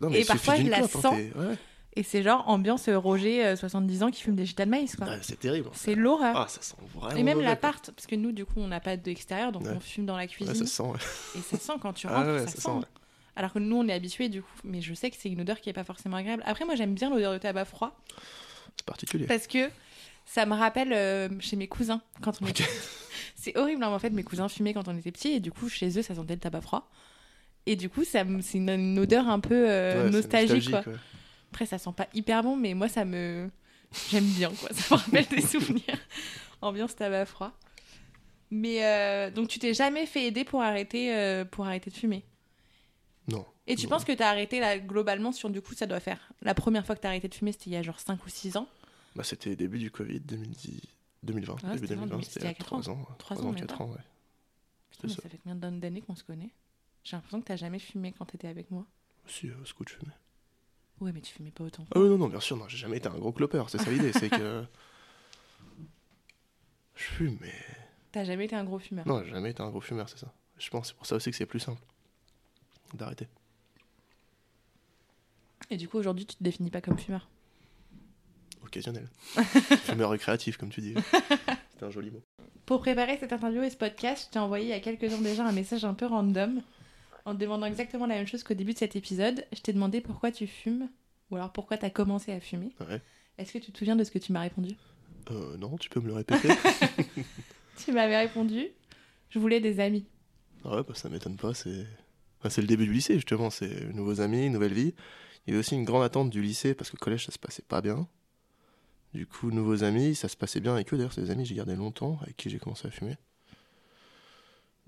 non, 0.00 0.10
mais 0.10 0.20
Et 0.20 0.24
parfois, 0.24 0.56
je 0.56 0.62
la 0.62 0.78
clope, 0.78 0.96
hein, 0.96 1.00
sens. 1.02 1.14
ouais. 1.14 1.58
Et 1.96 2.02
c'est 2.04 2.22
genre 2.22 2.48
ambiance 2.48 2.86
euh, 2.88 2.98
Roger, 2.98 3.44
euh, 3.44 3.56
70 3.56 4.02
ans, 4.04 4.10
qui 4.10 4.22
fume 4.22 4.36
des 4.36 4.46
gita 4.46 4.64
de 4.64 4.70
maïs, 4.70 4.94
quoi. 4.94 5.06
Ouais, 5.08 5.18
c'est 5.22 5.38
terrible. 5.40 5.68
C'est 5.72 5.94
l'horreur. 5.96 6.36
Ah, 6.36 6.46
ça 6.48 6.62
sent 6.62 6.76
vraiment. 6.94 7.16
Et 7.16 7.22
même 7.24 7.38
mauvais, 7.38 7.48
l'appart, 7.48 7.90
parce 7.90 8.06
que 8.06 8.14
nous, 8.14 8.30
du 8.30 8.44
coup, 8.44 8.54
on 8.58 8.68
n'a 8.68 8.78
pas 8.80 8.96
d'extérieur, 8.96 9.50
donc 9.50 9.62
Ouais. 9.64 9.72
on 9.74 9.80
fume 9.80 10.06
dans 10.06 10.16
la 10.16 10.26
cuisine. 10.28 10.54
ça 10.54 10.66
sent, 10.66 10.82
ouais. 10.82 10.98
Et 11.36 11.40
ça 11.40 11.56
sent 11.58 11.72
quand 11.80 11.92
tu 11.94 12.06
Ah 12.06 12.14
rentres, 12.18 12.30
ouais, 12.30 12.38
ça, 12.40 12.46
ça 12.46 12.52
sent. 12.56 12.60
sent, 12.60 12.70
ouais. 12.70 12.84
Alors 13.34 13.52
que 13.52 13.58
nous, 13.58 13.76
on 13.76 13.88
est 13.88 13.92
habitués, 13.92 14.28
du 14.28 14.42
coup. 14.42 14.48
Mais 14.64 14.80
je 14.80 14.94
sais 14.94 15.10
que 15.10 15.16
c'est 15.18 15.28
une 15.28 15.40
odeur 15.40 15.60
qui 15.60 15.70
est 15.70 15.72
pas 15.72 15.84
forcément 15.84 16.16
agréable. 16.18 16.42
Après, 16.46 16.64
moi, 16.64 16.74
j'aime 16.76 16.94
bien 16.94 17.10
l'odeur 17.10 17.32
de 17.32 17.38
tabac 17.38 17.64
froid, 17.64 17.98
C'est 18.76 18.86
particulier. 18.86 19.26
parce 19.26 19.46
que 19.46 19.68
ça 20.24 20.44
me 20.46 20.54
rappelle 20.54 20.92
euh, 20.92 21.28
chez 21.40 21.56
mes 21.56 21.68
cousins, 21.68 22.00
quand 22.20 22.40
on 22.42 22.44
Ok. 22.44 22.60
était... 22.60 22.64
C'est 23.34 23.56
horrible, 23.56 23.82
hein, 23.82 23.88
mais 23.88 23.94
en 23.94 23.98
fait, 24.00 24.10
mes 24.10 24.24
cousins 24.24 24.48
fumaient 24.48 24.74
quand 24.74 24.88
on 24.88 24.96
était 24.96 25.12
petits, 25.12 25.28
et 25.32 25.40
du 25.40 25.50
coup, 25.52 25.68
chez 25.68 25.96
eux, 25.98 26.02
ça 26.02 26.14
sentait 26.14 26.34
le 26.34 26.40
tabac 26.40 26.60
froid. 26.60 26.90
Et 27.66 27.76
du 27.76 27.88
coup, 27.88 28.02
ça 28.04 28.24
me- 28.24 28.40
c'est 28.42 28.58
une, 28.58 28.68
une 28.70 28.98
odeur 28.98 29.28
un 29.28 29.40
peu 29.40 29.54
euh, 29.68 29.94
Ouais, 30.04 30.04
c'est 30.06 30.16
nostalgique, 30.16 30.70
quoi. 30.70 30.80
ouais. 30.86 30.98
Après, 31.50 31.66
ça 31.66 31.78
sent 31.78 31.92
pas 31.96 32.08
hyper 32.14 32.42
bon, 32.42 32.56
mais 32.56 32.74
moi, 32.74 32.88
ça 32.88 33.04
me. 33.04 33.50
J'aime 34.10 34.24
bien, 34.26 34.50
quoi. 34.54 34.68
Ça 34.72 34.94
me 34.96 35.00
rappelle 35.00 35.26
des 35.26 35.40
souvenirs. 35.40 35.98
Ambiance 36.62 36.94
tabac 36.96 37.26
froid. 37.26 37.52
Mais 38.50 38.84
euh, 38.84 39.30
donc, 39.30 39.48
tu 39.48 39.58
t'es 39.58 39.74
jamais 39.74 40.06
fait 40.06 40.24
aider 40.26 40.44
pour 40.44 40.62
arrêter, 40.62 41.14
euh, 41.14 41.44
pour 41.44 41.66
arrêter 41.66 41.90
de 41.90 41.94
fumer? 41.96 42.24
Non. 43.28 43.44
Et 43.66 43.76
tu 43.76 43.84
Non. 43.84 43.90
penses 43.90 44.04
que 44.04 44.12
t'as 44.12 44.30
arrêté 44.30 44.58
là, 44.60 44.78
globalement 44.78 45.32
sur 45.32 45.50
du 45.50 45.60
coup, 45.60 45.74
ça 45.74 45.86
doit 45.86 46.00
faire. 46.00 46.32
La 46.42 46.54
première 46.54 46.84
fois 46.86 46.96
que 46.96 47.00
t'as 47.02 47.08
arrêté 47.08 47.28
de 47.28 47.34
fumer, 47.34 47.52
c'était 47.52 47.70
il 47.70 47.72
y 47.74 47.76
a 47.76 47.82
genre 47.82 48.00
5 48.00 48.24
ou 48.24 48.28
6 48.28 48.56
ans? 48.56 48.66
Bah, 49.16 49.24
c'était 49.24 49.54
début 49.56 49.78
du 49.78 49.90
Covid, 49.90 50.20
2010... 50.20 50.80
2020. 51.24 51.56
Ah, 51.62 51.66
début 51.74 51.78
c'était 51.80 51.94
vraiment 51.94 52.06
2020, 52.06 52.22
c'était 52.24 52.40
il 52.40 52.42
y 52.44 52.46
a 52.46 52.50
il 52.50 52.52
y 52.52 52.54
a 52.54 52.54
quatre 52.54 52.66
3 52.66 52.88
ans. 52.90 52.98
ouais. 52.98 53.04
Trois 53.18 53.36
Trois 53.36 53.36
ans, 53.46 53.48
ans, 53.48 53.52
même 53.52 53.60
4 53.66 53.76
pas. 53.78 53.84
ans, 53.84 53.88
ouais. 53.90 53.96
Putain, 54.90 55.08
mais 55.08 55.14
ça. 55.14 55.22
ça 55.22 55.28
fait 55.28 55.38
combien 55.44 55.70
d'années 55.72 56.00
qu'on 56.00 56.14
se 56.16 56.24
connaît? 56.24 56.50
J'ai 57.04 57.16
l'impression 57.16 57.40
que 57.40 57.46
t'as 57.46 57.56
jamais 57.56 57.78
fumé 57.78 58.12
quand 58.16 58.24
t'étais 58.24 58.48
avec 58.48 58.70
moi. 58.70 58.86
Si, 59.26 59.48
euh, 59.48 59.64
scout, 59.66 59.88
je 59.90 59.94
fumais. 59.96 60.12
Ouais, 61.00 61.12
mais 61.12 61.20
tu 61.20 61.32
fumais 61.32 61.50
pas 61.50 61.64
autant. 61.64 61.86
Ah 61.94 62.00
oui, 62.00 62.08
non, 62.08 62.18
non, 62.18 62.28
bien 62.28 62.40
sûr, 62.40 62.56
non, 62.56 62.68
j'ai 62.68 62.76
jamais 62.76 62.96
été 62.96 63.08
un 63.08 63.16
gros 63.16 63.32
clopeur, 63.32 63.70
c'est 63.70 63.78
ça 63.78 63.90
l'idée, 63.90 64.12
c'est 64.12 64.28
que. 64.28 64.64
Je 66.96 67.04
fume, 67.04 67.38
mais. 67.40 67.54
T'as 68.10 68.24
jamais 68.24 68.46
été 68.46 68.56
un 68.56 68.64
gros 68.64 68.78
fumeur? 68.78 69.06
Non, 69.06 69.22
j'ai 69.22 69.30
jamais 69.30 69.50
été 69.50 69.62
un 69.62 69.68
gros 69.68 69.80
fumeur, 69.80 70.08
c'est 70.08 70.18
ça. 70.18 70.32
Je 70.58 70.68
pense, 70.70 70.88
c'est 70.88 70.96
pour 70.96 71.06
ça 71.06 71.14
aussi 71.14 71.30
que 71.30 71.36
c'est 71.36 71.46
plus 71.46 71.60
simple 71.60 71.80
d'arrêter. 72.94 73.28
Et 75.70 75.76
du 75.76 75.88
coup, 75.88 75.98
aujourd'hui, 75.98 76.26
tu 76.26 76.34
te 76.34 76.42
définis 76.42 76.70
pas 76.70 76.80
comme 76.80 76.98
fumeur? 76.98 77.28
Occasionnel. 78.64 79.08
fumeur 79.84 80.10
récréatif, 80.10 80.56
comme 80.56 80.70
tu 80.70 80.80
dis. 80.80 80.94
C'est 81.78 81.84
un 81.84 81.90
joli 81.90 82.10
mot. 82.10 82.22
Pour 82.66 82.80
préparer 82.80 83.16
cette 83.18 83.32
interview 83.32 83.62
et 83.62 83.70
ce 83.70 83.76
podcast, 83.76 84.26
je 84.26 84.32
t'ai 84.32 84.38
envoyé 84.40 84.64
il 84.64 84.70
y 84.70 84.72
a 84.72 84.80
quelques 84.80 85.08
jours 85.08 85.20
déjà 85.20 85.46
un 85.46 85.52
message 85.52 85.84
un 85.84 85.94
peu 85.94 86.06
random 86.06 86.60
en 87.28 87.34
te 87.34 87.40
demandant 87.40 87.66
exactement 87.66 88.06
la 88.06 88.16
même 88.16 88.26
chose 88.26 88.42
qu'au 88.42 88.54
début 88.54 88.72
de 88.72 88.78
cet 88.78 88.96
épisode. 88.96 89.44
Je 89.52 89.60
t'ai 89.60 89.72
demandé 89.72 90.00
pourquoi 90.00 90.32
tu 90.32 90.46
fumes 90.46 90.88
ou 91.30 91.36
alors 91.36 91.52
pourquoi 91.52 91.76
t'as 91.78 91.90
commencé 91.90 92.32
à 92.32 92.40
fumer. 92.40 92.72
Ouais. 92.80 93.00
Est-ce 93.38 93.52
que 93.52 93.58
tu 93.58 93.70
te 93.72 93.78
souviens 93.78 93.96
de 93.96 94.04
ce 94.04 94.10
que 94.10 94.18
tu 94.18 94.32
m'as 94.32 94.40
répondu? 94.40 94.74
Euh, 95.30 95.56
non, 95.58 95.76
tu 95.76 95.88
peux 95.90 96.00
me 96.00 96.08
le 96.08 96.14
répéter? 96.14 96.48
Tu 97.76 97.92
m'avais 97.92 98.16
répondu 98.18 98.70
je 99.30 99.38
voulais 99.38 99.60
des 99.60 99.80
amis. 99.80 100.06
Ah 100.64 100.76
Ouais, 100.76 100.82
bah, 100.82 100.94
ça 100.94 101.08
m'étonne 101.08 101.36
pas, 101.36 101.54
c'est. 101.54 101.86
Enfin, 102.40 102.50
c'est 102.50 102.60
le 102.60 102.66
début 102.66 102.86
du 102.86 102.92
lycée, 102.92 103.14
justement, 103.14 103.50
c'est 103.50 103.92
nouveaux 103.92 104.20
amis, 104.20 104.48
nouvelle 104.48 104.72
vie. 104.72 104.94
Il 105.46 105.50
y 105.50 105.52
avait 105.52 105.60
aussi 105.60 105.74
une 105.74 105.84
grande 105.84 106.02
attente 106.04 106.30
du 106.30 106.40
lycée 106.40 106.74
parce 106.74 106.90
que 106.90 106.96
le 106.96 107.00
collège 107.00 107.26
ça 107.26 107.32
se 107.32 107.38
passait 107.38 107.62
pas 107.66 107.80
bien. 107.80 108.06
Du 109.14 109.26
coup, 109.26 109.50
nouveaux 109.50 109.84
amis, 109.84 110.14
ça 110.14 110.28
se 110.28 110.36
passait 110.36 110.60
bien 110.60 110.74
avec 110.74 110.92
eux. 110.92 110.96
D'ailleurs, 110.96 111.12
c'est 111.12 111.22
des 111.22 111.30
amis 111.30 111.42
que 111.42 111.48
j'ai 111.48 111.54
gardés 111.54 111.74
longtemps, 111.76 112.18
avec 112.22 112.36
qui 112.36 112.50
j'ai 112.50 112.58
commencé 112.58 112.86
à 112.86 112.90
fumer. 112.90 113.16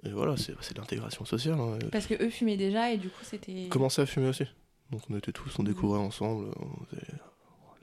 Et 0.05 0.11
voilà, 0.11 0.35
c'est 0.37 0.53
de 0.75 0.79
l'intégration 0.81 1.25
sociale. 1.25 1.59
hein. 1.61 1.79
Parce 1.93 2.07
que 2.07 2.15
eux 2.23 2.31
fumaient 2.31 2.57
déjà 2.57 2.91
et 2.93 2.97
du 2.97 3.09
coup 3.09 3.23
c'était. 3.23 3.67
Commencer 3.69 4.01
à 4.03 4.07
fumer 4.07 4.29
aussi. 4.29 4.45
Donc 4.91 5.03
on 5.11 5.17
était 5.17 5.33
tous, 5.33 5.57
on 5.59 5.63
découvrait 5.63 5.99
ensemble. 6.01 6.47
On, 6.59 6.85
faisait- 6.87 7.07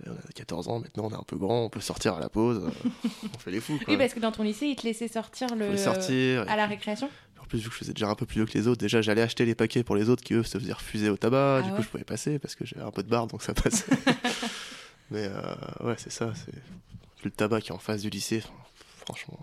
on 0.08 0.12
a 0.12 0.32
14 0.36 0.68
ans, 0.68 0.80
maintenant 0.80 1.06
on 1.06 1.12
est 1.12 1.16
un 1.20 1.24
peu 1.24 1.38
grand, 1.38 1.64
on 1.66 1.70
peut 1.70 1.80
sortir 1.80 2.16
à 2.16 2.20
la 2.20 2.30
pause. 2.30 2.64
euh, 2.66 2.90
on 3.34 3.38
fait 3.38 3.52
les 3.52 3.60
fous. 3.62 3.78
Quoi. 3.84 3.94
Oui, 3.94 3.98
parce 3.98 4.14
que 4.14 4.20
dans 4.20 4.32
ton 4.32 4.44
lycée, 4.44 4.68
ils 4.68 4.76
te 4.76 4.84
laissaient 4.86 5.08
sortir 5.08 5.56
le... 5.56 5.76
sortir. 5.78 6.46
à 6.50 6.56
la 6.56 6.66
récréation. 6.66 7.10
En 7.42 7.46
plus, 7.46 7.60
vu 7.60 7.70
que 7.70 7.74
je 7.74 7.80
faisais 7.80 7.94
déjà 7.94 8.10
un 8.10 8.16
peu 8.16 8.26
plus 8.26 8.38
vieux 8.38 8.46
que 8.46 8.58
les 8.58 8.68
autres, 8.68 8.80
déjà 8.80 9.02
j'allais 9.02 9.22
acheter 9.22 9.46
les 9.46 9.56
paquets 9.56 9.84
pour 9.84 9.96
les 9.96 10.10
autres 10.10 10.24
qui 10.24 10.34
eux 10.34 10.44
se 10.44 10.58
faisaient 10.60 10.74
refuser 10.74 11.10
au 11.10 11.18
tabac. 11.18 11.58
Ah 11.60 11.62
du 11.62 11.70
ouais 11.70 11.78
coup, 11.78 11.84
je 11.84 11.88
pouvais 11.88 12.04
passer 12.04 12.40
parce 12.40 12.56
que 12.56 12.66
j'avais 12.66 12.84
un 12.84 12.92
peu 12.92 13.04
de 13.04 13.10
barbe 13.10 13.30
donc 13.30 13.42
ça 13.44 13.54
passait. 13.54 13.86
Mais 15.12 15.28
euh, 15.32 15.56
ouais, 15.86 15.96
c'est 15.98 16.12
ça. 16.12 16.34
Le 17.24 17.32
tabac 17.32 17.62
qui 17.62 17.70
est 17.70 17.74
en 17.76 17.78
face 17.80 18.02
du 18.02 18.10
lycée. 18.10 18.44
franchement. 19.06 19.40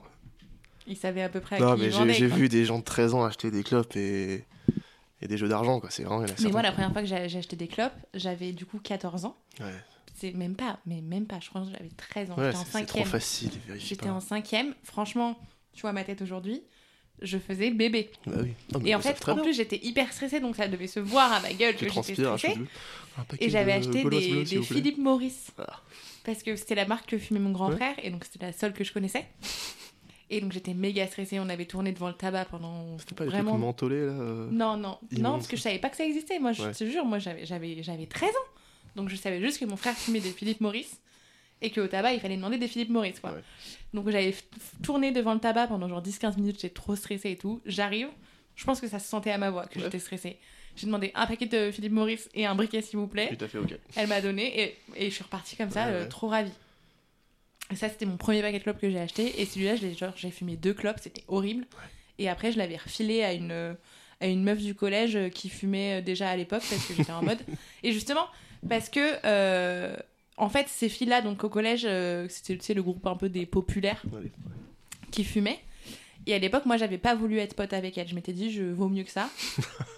Il 0.86 0.96
savait 0.96 1.22
à 1.22 1.28
peu 1.28 1.40
près 1.40 1.56
à 1.56 1.60
Non, 1.60 1.74
qui 1.76 1.82
mais 2.04 2.14
j'ai 2.14 2.26
vu 2.26 2.48
des 2.48 2.64
gens 2.64 2.78
de 2.78 2.84
13 2.84 3.14
ans 3.14 3.24
acheter 3.24 3.50
des 3.50 3.62
clopes 3.62 3.96
et, 3.96 4.44
et 5.22 5.28
des 5.28 5.36
jeux 5.38 5.48
d'argent, 5.48 5.80
quoi. 5.80 5.90
C'est 5.90 6.02
vraiment. 6.04 6.24
Mais 6.42 6.50
moi, 6.50 6.62
la 6.62 6.72
première 6.72 6.92
fois 6.92 7.00
que 7.02 7.08
j'ai 7.08 7.16
acheté 7.16 7.56
des 7.56 7.68
clopes, 7.68 7.92
j'avais 8.12 8.52
du 8.52 8.66
coup 8.66 8.78
14 8.78 9.24
ans. 9.24 9.36
Ouais, 9.60 9.66
C'est 10.14 10.32
même 10.32 10.54
pas, 10.56 10.78
mais 10.86 11.00
même 11.00 11.26
pas, 11.26 11.38
je 11.40 11.48
crois 11.48 11.62
que 11.62 11.68
j'avais 11.70 11.88
13 11.96 12.30
ans. 12.32 12.36
ouais 12.36 12.50
J'étais 12.52 12.78
en 12.78 12.84
trop 12.84 13.04
facile, 13.04 13.50
ils 13.70 13.80
J'étais 13.80 14.08
en 14.10 14.20
cinquième. 14.20 14.74
Franchement, 14.82 15.38
tu 15.72 15.80
vois 15.82 15.92
ma 15.92 16.04
tête 16.04 16.20
aujourd'hui, 16.20 16.62
je 17.22 17.38
faisais 17.38 17.70
bébé. 17.70 18.10
Bah 18.26 18.32
oui. 18.42 18.52
Non, 18.72 18.80
Et 18.84 18.94
en 18.94 18.98
ils 18.98 19.02
fait, 19.02 19.28
en 19.30 19.36
plus, 19.36 19.54
j'étais 19.56 19.80
hyper 19.82 20.12
stressée, 20.12 20.40
donc 20.40 20.56
ça 20.56 20.68
devait 20.68 20.86
se 20.88 21.00
voir 21.00 21.32
à 21.32 21.40
ma 21.40 21.52
gueule 21.54 21.76
que 21.76 21.88
j'étais 21.88 22.14
stressée. 22.14 22.58
Et 23.40 23.48
j'avais 23.48 23.72
acheté 23.72 24.04
des, 24.04 24.44
des. 24.44 24.62
Philippe 24.62 24.98
Maurice. 24.98 25.52
Ah. 25.58 25.80
Parce 26.24 26.42
que 26.42 26.56
c'était 26.56 26.74
la 26.74 26.86
marque 26.86 27.08
que 27.10 27.18
fumait 27.18 27.38
mon 27.40 27.52
grand 27.52 27.68
Ouais. 27.70 27.76
frère, 27.76 27.94
et 28.02 28.10
donc 28.10 28.24
c'était 28.24 28.46
la 28.46 28.52
seule 28.52 28.72
que 28.72 28.82
je 28.84 28.92
connaissais. 28.92 29.26
Et 30.30 30.40
donc 30.40 30.52
j'étais 30.52 30.72
méga 30.74 31.06
stressée, 31.06 31.38
on 31.38 31.48
avait 31.48 31.66
tourné 31.66 31.92
devant 31.92 32.08
le 32.08 32.14
tabac 32.14 32.46
pendant 32.46 32.96
C'était 32.98 33.14
pas 33.14 33.24
vraiment... 33.26 33.58
là 33.58 33.74
euh, 33.92 34.48
Non, 34.50 34.76
non, 34.76 34.98
non, 35.12 35.32
parce 35.32 35.46
que 35.46 35.56
je 35.56 35.62
savais 35.62 35.78
pas 35.78 35.90
que 35.90 35.96
ça 35.96 36.04
existait. 36.04 36.38
Moi, 36.38 36.52
je 36.52 36.62
Ouais. 36.62 36.72
te 36.72 36.84
jure, 36.84 37.04
moi 37.04 37.18
j'avais, 37.18 37.44
j'avais, 37.44 37.82
j'avais 37.82 38.06
13 38.06 38.30
ans. 38.30 38.48
Donc 38.96 39.08
je 39.10 39.16
savais 39.16 39.40
juste 39.40 39.58
que 39.60 39.64
mon 39.66 39.76
frère 39.76 39.94
fumait 39.94 40.20
des 40.20 40.30
Philippe 40.30 40.60
Maurice 40.60 41.00
et 41.60 41.70
qu'au 41.70 41.86
tabac, 41.86 42.14
il 42.14 42.20
fallait 42.20 42.36
demander 42.36 42.58
des 42.58 42.68
Philippe 42.68 42.90
Maurice. 42.90 43.20
Quoi. 43.20 43.32
Ouais. 43.32 43.42
Donc 43.92 44.08
j'avais 44.10 44.34
tourné 44.82 45.12
devant 45.12 45.34
le 45.34 45.40
tabac 45.40 45.66
pendant 45.66 45.88
genre 45.88 46.02
10-15 46.02 46.36
minutes, 46.36 46.56
j'étais 46.60 46.70
trop 46.74 46.96
stressée 46.96 47.32
et 47.32 47.36
tout. 47.36 47.60
J'arrive, 47.66 48.08
je 48.56 48.64
pense 48.64 48.80
que 48.80 48.88
ça 48.88 48.98
se 48.98 49.08
sentait 49.08 49.30
à 49.30 49.38
ma 49.38 49.50
voix 49.50 49.66
que 49.66 49.78
Ouais. 49.78 49.84
j'étais 49.84 49.98
stressée. 49.98 50.38
J'ai 50.76 50.86
demandé 50.86 51.12
un 51.14 51.26
paquet 51.26 51.46
de 51.46 51.70
Philippe 51.70 51.92
Maurice 51.92 52.28
et 52.34 52.46
un 52.46 52.54
briquet, 52.54 52.82
s'il 52.82 52.98
vous 52.98 53.06
plaît. 53.06 53.34
Tout 53.36 53.44
à 53.44 53.48
fait, 53.48 53.58
ok. 53.58 53.78
Elle 53.94 54.08
m'a 54.08 54.20
donné 54.20 54.60
et, 54.60 54.76
et 54.96 55.10
je 55.10 55.14
suis 55.14 55.22
repartie 55.22 55.56
comme 55.56 55.70
ça, 55.70 55.86
euh, 55.86 56.08
trop 56.08 56.28
ravie. 56.28 56.50
Ça, 57.74 57.88
c'était 57.88 58.06
mon 58.06 58.16
premier 58.16 58.42
paquet 58.42 58.58
de 58.58 58.62
clopes 58.62 58.80
que 58.80 58.90
j'ai 58.90 59.00
acheté. 59.00 59.40
Et 59.40 59.46
celui-là, 59.46 59.74
j'ai 60.16 60.30
fumé 60.30 60.56
deux 60.56 60.74
clopes, 60.74 60.98
c'était 61.00 61.24
horrible. 61.28 61.66
Et 62.18 62.28
après, 62.28 62.52
je 62.52 62.58
l'avais 62.58 62.76
refilé 62.76 63.24
à 63.24 63.32
une, 63.32 63.76
à 64.20 64.26
une 64.26 64.42
meuf 64.44 64.58
du 64.58 64.74
collège 64.74 65.16
euh, 65.16 65.28
qui 65.28 65.48
fumait 65.48 65.98
euh, 65.98 66.02
déjà 66.02 66.28
à 66.30 66.36
l'époque 66.36 66.62
parce 66.68 66.86
que 66.86 66.94
j'étais 66.94 67.10
en 67.12 67.22
mode. 67.22 67.40
Et 67.82 67.92
justement, 67.92 68.26
parce 68.68 68.88
que, 68.88 69.14
euh, 69.24 69.96
en 70.36 70.48
fait, 70.48 70.68
ces 70.68 70.88
filles-là, 70.88 71.22
donc 71.22 71.42
au 71.42 71.48
collège, 71.48 71.84
euh, 71.84 72.26
c'était 72.28 72.56
tu 72.58 72.64
sais, 72.64 72.74
le 72.74 72.82
groupe 72.82 73.04
un 73.06 73.16
peu 73.16 73.28
des 73.28 73.46
populaires 73.46 74.02
qui 75.10 75.24
fumaient. 75.24 75.60
Et 76.26 76.34
à 76.34 76.38
l'époque, 76.38 76.66
moi, 76.66 76.76
j'avais 76.76 76.98
pas 76.98 77.14
voulu 77.14 77.38
être 77.38 77.54
pote 77.54 77.72
avec 77.72 77.98
elles. 77.98 78.08
Je 78.08 78.14
m'étais 78.14 78.32
dit, 78.32 78.52
je 78.52 78.62
vaux 78.62 78.88
mieux 78.88 79.04
que 79.04 79.10
ça. 79.10 79.28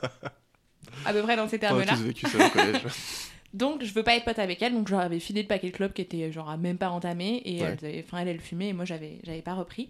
à 1.04 1.12
peu 1.12 1.22
près 1.22 1.36
dans 1.36 1.48
ces 1.48 1.56
On 1.56 1.58
a 1.58 1.60
termes-là. 1.60 1.92
tous 1.92 2.02
vécu 2.02 2.26
ça 2.26 2.46
au 2.46 2.50
collège. 2.50 2.82
Donc, 3.56 3.82
je 3.82 3.92
veux 3.94 4.02
pas 4.02 4.14
être 4.16 4.24
pote 4.24 4.38
avec 4.38 4.60
elle, 4.62 4.74
donc 4.74 4.86
je 4.88 4.92
leur 4.92 5.02
avais 5.02 5.18
filé 5.18 5.42
le 5.42 5.48
paquet 5.48 5.70
de 5.70 5.74
clopes 5.76 5.94
qui 5.94 6.02
était 6.02 6.30
genre 6.30 6.50
à 6.50 6.56
même 6.56 6.76
pas 6.78 6.90
entamé, 6.90 7.40
et 7.44 7.62
Ouais. 7.62 7.76
elles 7.80 7.88
avaient- 7.88 8.04
enfin, 8.06 8.18
elle, 8.18 8.28
elle 8.28 8.40
fumait, 8.40 8.68
et 8.68 8.72
moi, 8.72 8.84
j'avais, 8.84 9.18
j'avais 9.24 9.40
pas 9.42 9.54
repris. 9.54 9.88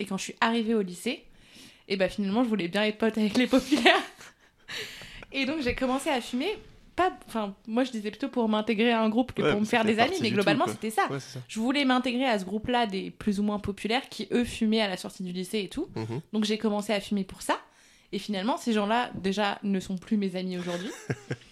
Et 0.00 0.04
quand 0.06 0.16
je 0.18 0.24
suis 0.24 0.34
arrivée 0.40 0.74
au 0.74 0.82
lycée, 0.82 1.22
et 1.88 1.96
bah 1.96 2.08
finalement, 2.08 2.42
je 2.42 2.48
voulais 2.48 2.68
bien 2.68 2.82
être 2.84 2.98
pote 2.98 3.16
avec 3.16 3.36
les 3.36 3.46
populaires. 3.46 4.02
et 5.32 5.44
donc, 5.46 5.60
j'ai 5.62 5.74
commencé 5.74 6.10
à 6.10 6.20
fumer, 6.20 6.48
pas, 6.96 7.12
enfin, 7.28 7.54
moi, 7.66 7.84
je 7.84 7.92
disais 7.92 8.10
plutôt 8.10 8.28
pour 8.28 8.48
m'intégrer 8.48 8.90
à 8.90 9.02
un 9.02 9.08
groupe 9.08 9.32
que 9.32 9.42
Ouais, 9.42 9.50
pour 9.52 9.60
me 9.60 9.66
faire 9.66 9.84
des 9.84 9.98
amis, 9.98 10.16
mais 10.22 10.30
globalement, 10.30 10.66
c'était 10.66 10.90
ça. 10.90 11.06
Ouais, 11.10 11.20
c'est 11.20 11.38
ça. 11.38 11.40
Je 11.46 11.60
voulais 11.60 11.84
m'intégrer 11.84 12.24
à 12.24 12.38
ce 12.38 12.44
groupe-là 12.44 12.86
des 12.86 13.10
plus 13.10 13.38
ou 13.38 13.42
moins 13.42 13.58
populaires 13.58 14.08
qui, 14.08 14.26
eux, 14.32 14.44
fumaient 14.44 14.80
à 14.80 14.88
la 14.88 14.96
sortie 14.96 15.22
du 15.22 15.30
lycée 15.32 15.60
et 15.60 15.68
tout. 15.68 15.88
Mhm. 15.94 16.20
Donc 16.32 16.44
j'ai 16.44 16.56
commencé 16.58 16.92
à 16.92 17.00
fumer 17.00 17.22
pour 17.24 17.42
ça. 17.42 17.58
Et 18.12 18.18
finalement, 18.18 18.56
ces 18.56 18.72
gens-là, 18.72 19.10
déjà, 19.14 19.58
ne 19.62 19.78
sont 19.78 19.96
plus 19.98 20.16
mes 20.16 20.36
amis 20.36 20.56
aujourd'hui. 20.58 20.90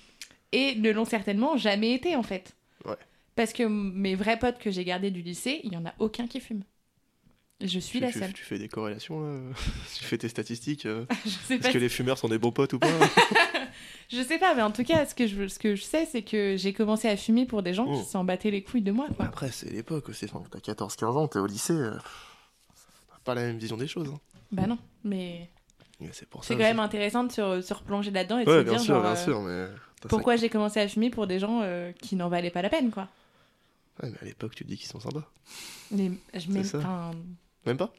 et 0.55 0.75
ne 0.77 0.91
l'ont 0.91 1.05
certainement 1.05 1.57
jamais 1.57 1.93
été, 1.93 2.17
en 2.17 2.23
fait. 2.23 2.55
Ouais. 2.85 2.97
Parce 3.37 3.53
que 3.53 3.65
mes 3.65 4.15
vrais 4.15 4.39
potes 4.39 4.59
que 4.59 4.71
j'ai 4.71 4.85
gardés 4.85 5.11
du 5.11 5.21
lycée, 5.23 5.61
il 5.65 5.73
y 5.73 5.77
en 5.77 5.85
a 5.85 5.93
aucun 5.99 6.27
qui 6.27 6.41
fume. 6.41 6.63
Je 7.61 7.79
suis 7.79 7.99
tu, 8.01 8.05
la 8.05 8.13
tu- 8.13 8.19
seule. 8.19 8.33
tu 8.33 8.43
fais 8.45 8.59
des 8.59 8.69
corrélations 8.69 9.21
là 9.21 9.39
Tu 9.97 10.05
fais 10.05 10.19
tes 10.19 10.29
statistiques 10.29 10.87
euh, 10.87 11.07
je 11.25 11.31
sais 11.31 11.59
pas. 11.59 11.69
Est-ce 11.69 11.75
que 11.75 11.79
les 11.79 11.89
fumeurs 11.89 12.19
sont 12.19 12.29
des 12.29 12.37
bons 12.39 12.51
potes 12.53 12.73
ou 12.75 12.79
pas 12.79 12.89
Je 14.11 14.23
sais 14.23 14.39
pas, 14.39 14.55
mais 14.55 14.63
en 14.63 14.71
tout 14.71 14.85
cas, 14.85 15.07
ce 15.07 15.15
que 15.15 15.27
je, 15.27 15.49
ce 15.49 15.59
que 15.59 15.75
je 15.75 15.83
sais, 15.83 16.05
c'est 16.05 16.23
que 16.23 16.57
j'ai 16.57 16.73
commencé 16.73 17.09
à 17.09 17.17
fumer 17.17 17.47
pour 17.47 17.63
des 17.63 17.73
gens 17.73 17.87
Oh. 17.89 17.99
qui 17.99 18.05
s'en 18.05 18.23
battaient 18.25 18.51
les 18.51 18.63
couilles 18.63 18.83
de 18.83 18.93
moi, 18.93 19.09
quoi. 19.17 19.25
Après, 19.27 19.51
c'est 19.51 19.71
l'époque 19.71 20.09
aussi. 20.09 20.27
Enfin, 20.27 20.43
t'as 20.51 20.59
14-15 20.75 21.05
ans, 21.17 21.27
t'es 21.29 21.39
au 21.39 21.47
lycée. 21.47 21.73
euh, 21.73 21.97
t'as 23.09 23.19
pas 23.25 23.35
la 23.35 23.43
même 23.43 23.57
vision 23.59 23.77
des 23.77 23.87
choses. 23.89 24.09
hein. 24.15 24.21
Bah 24.53 24.67
non, 24.67 24.79
mais 25.05 25.49
Mais 26.01 26.11
C'est 26.13 26.29
pour 26.29 26.45
ça. 26.45 26.49
c'est 26.49 26.55
quand 26.55 26.61
même 26.65 26.81
intéressant 26.81 27.25
de 27.25 27.33
se, 27.33 27.61
se 27.63 27.75
replonger 27.75 28.11
là-dedans 28.11 28.39
et 28.39 28.45
de 28.45 28.51
Ouais, 28.51 28.59
se 28.59 28.63
bien 28.65 28.73
dire, 28.75 28.81
sûr, 28.83 28.95
genre, 28.95 29.03
bien 29.03 29.13
euh, 29.13 29.25
sûr. 29.25 29.41
Mais 29.43 29.67
pourquoi 30.09 30.37
j'ai 30.37 30.49
commencé 30.49 30.81
à 30.81 30.89
fumer 30.89 31.11
pour 31.11 31.27
des 31.27 31.39
gens 31.39 31.61
euh, 31.63 31.93
qui 31.93 32.17
n'en 32.17 32.29
valaient 32.29 32.51
pas 32.51 32.63
la 32.63 32.71
peine, 32.71 32.91
quoi. 32.91 33.09
Ouais, 34.03 34.11
mais 34.11 34.19
à 34.21 34.25
l'époque, 34.25 34.55
tu 34.55 34.65
dis 34.65 34.77
qu'ils 34.77 34.89
sont 34.89 35.01
sympas. 35.01 35.31
Mais 35.91 36.11
je 36.35 36.51
même, 36.51 36.65
ça. 36.65 36.79
enfin, 36.79 37.11
Même 37.67 37.77
pas? 37.77 37.93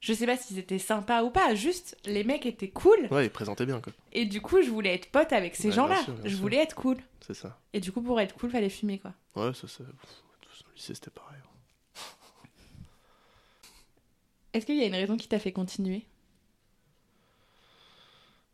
Je 0.00 0.12
sais 0.14 0.24
pas 0.24 0.36
s'ils 0.36 0.58
étaient 0.58 0.78
sympas 0.78 1.22
ou 1.24 1.30
pas, 1.30 1.54
juste 1.54 1.96
les 2.06 2.24
mecs 2.24 2.46
étaient 2.46 2.70
cool 2.70 3.06
Ouais, 3.10 3.26
ils 3.26 3.30
présentaient 3.30 3.66
bien, 3.66 3.80
quoi. 3.82 3.92
et 4.12 4.24
du 4.24 4.40
coup 4.40 4.62
je 4.62 4.70
voulais 4.70 4.94
être 4.94 5.10
pote 5.10 5.30
avec 5.34 5.54
ces 5.56 5.68
Ouais, 5.68 5.74
gens-là. 5.74 6.00
Je 6.24 6.30
sûr. 6.30 6.38
voulais 6.40 6.56
être 6.56 6.74
cool 6.74 6.96
C'est 7.20 7.34
ça. 7.34 7.58
et 7.74 7.80
du 7.80 7.92
coup 7.92 8.00
pour 8.00 8.18
être 8.18 8.34
cool 8.34 8.48
fallait 8.50 8.70
fumer 8.70 8.98
quoi. 8.98 9.12
Ouais, 9.36 9.52
ça, 9.52 9.68
c'est. 9.68 9.84
pff, 9.84 10.22
Au 10.66 10.74
lycée, 10.74 10.94
c'était 10.94 11.10
pareil. 11.10 11.36
Est-ce 14.54 14.64
qu'il 14.66 14.76
y 14.78 14.82
a 14.82 14.86
une 14.86 14.94
raison 14.94 15.16
qui 15.18 15.28
t'a 15.28 15.38
fait 15.38 15.52
continuer? 15.52 16.06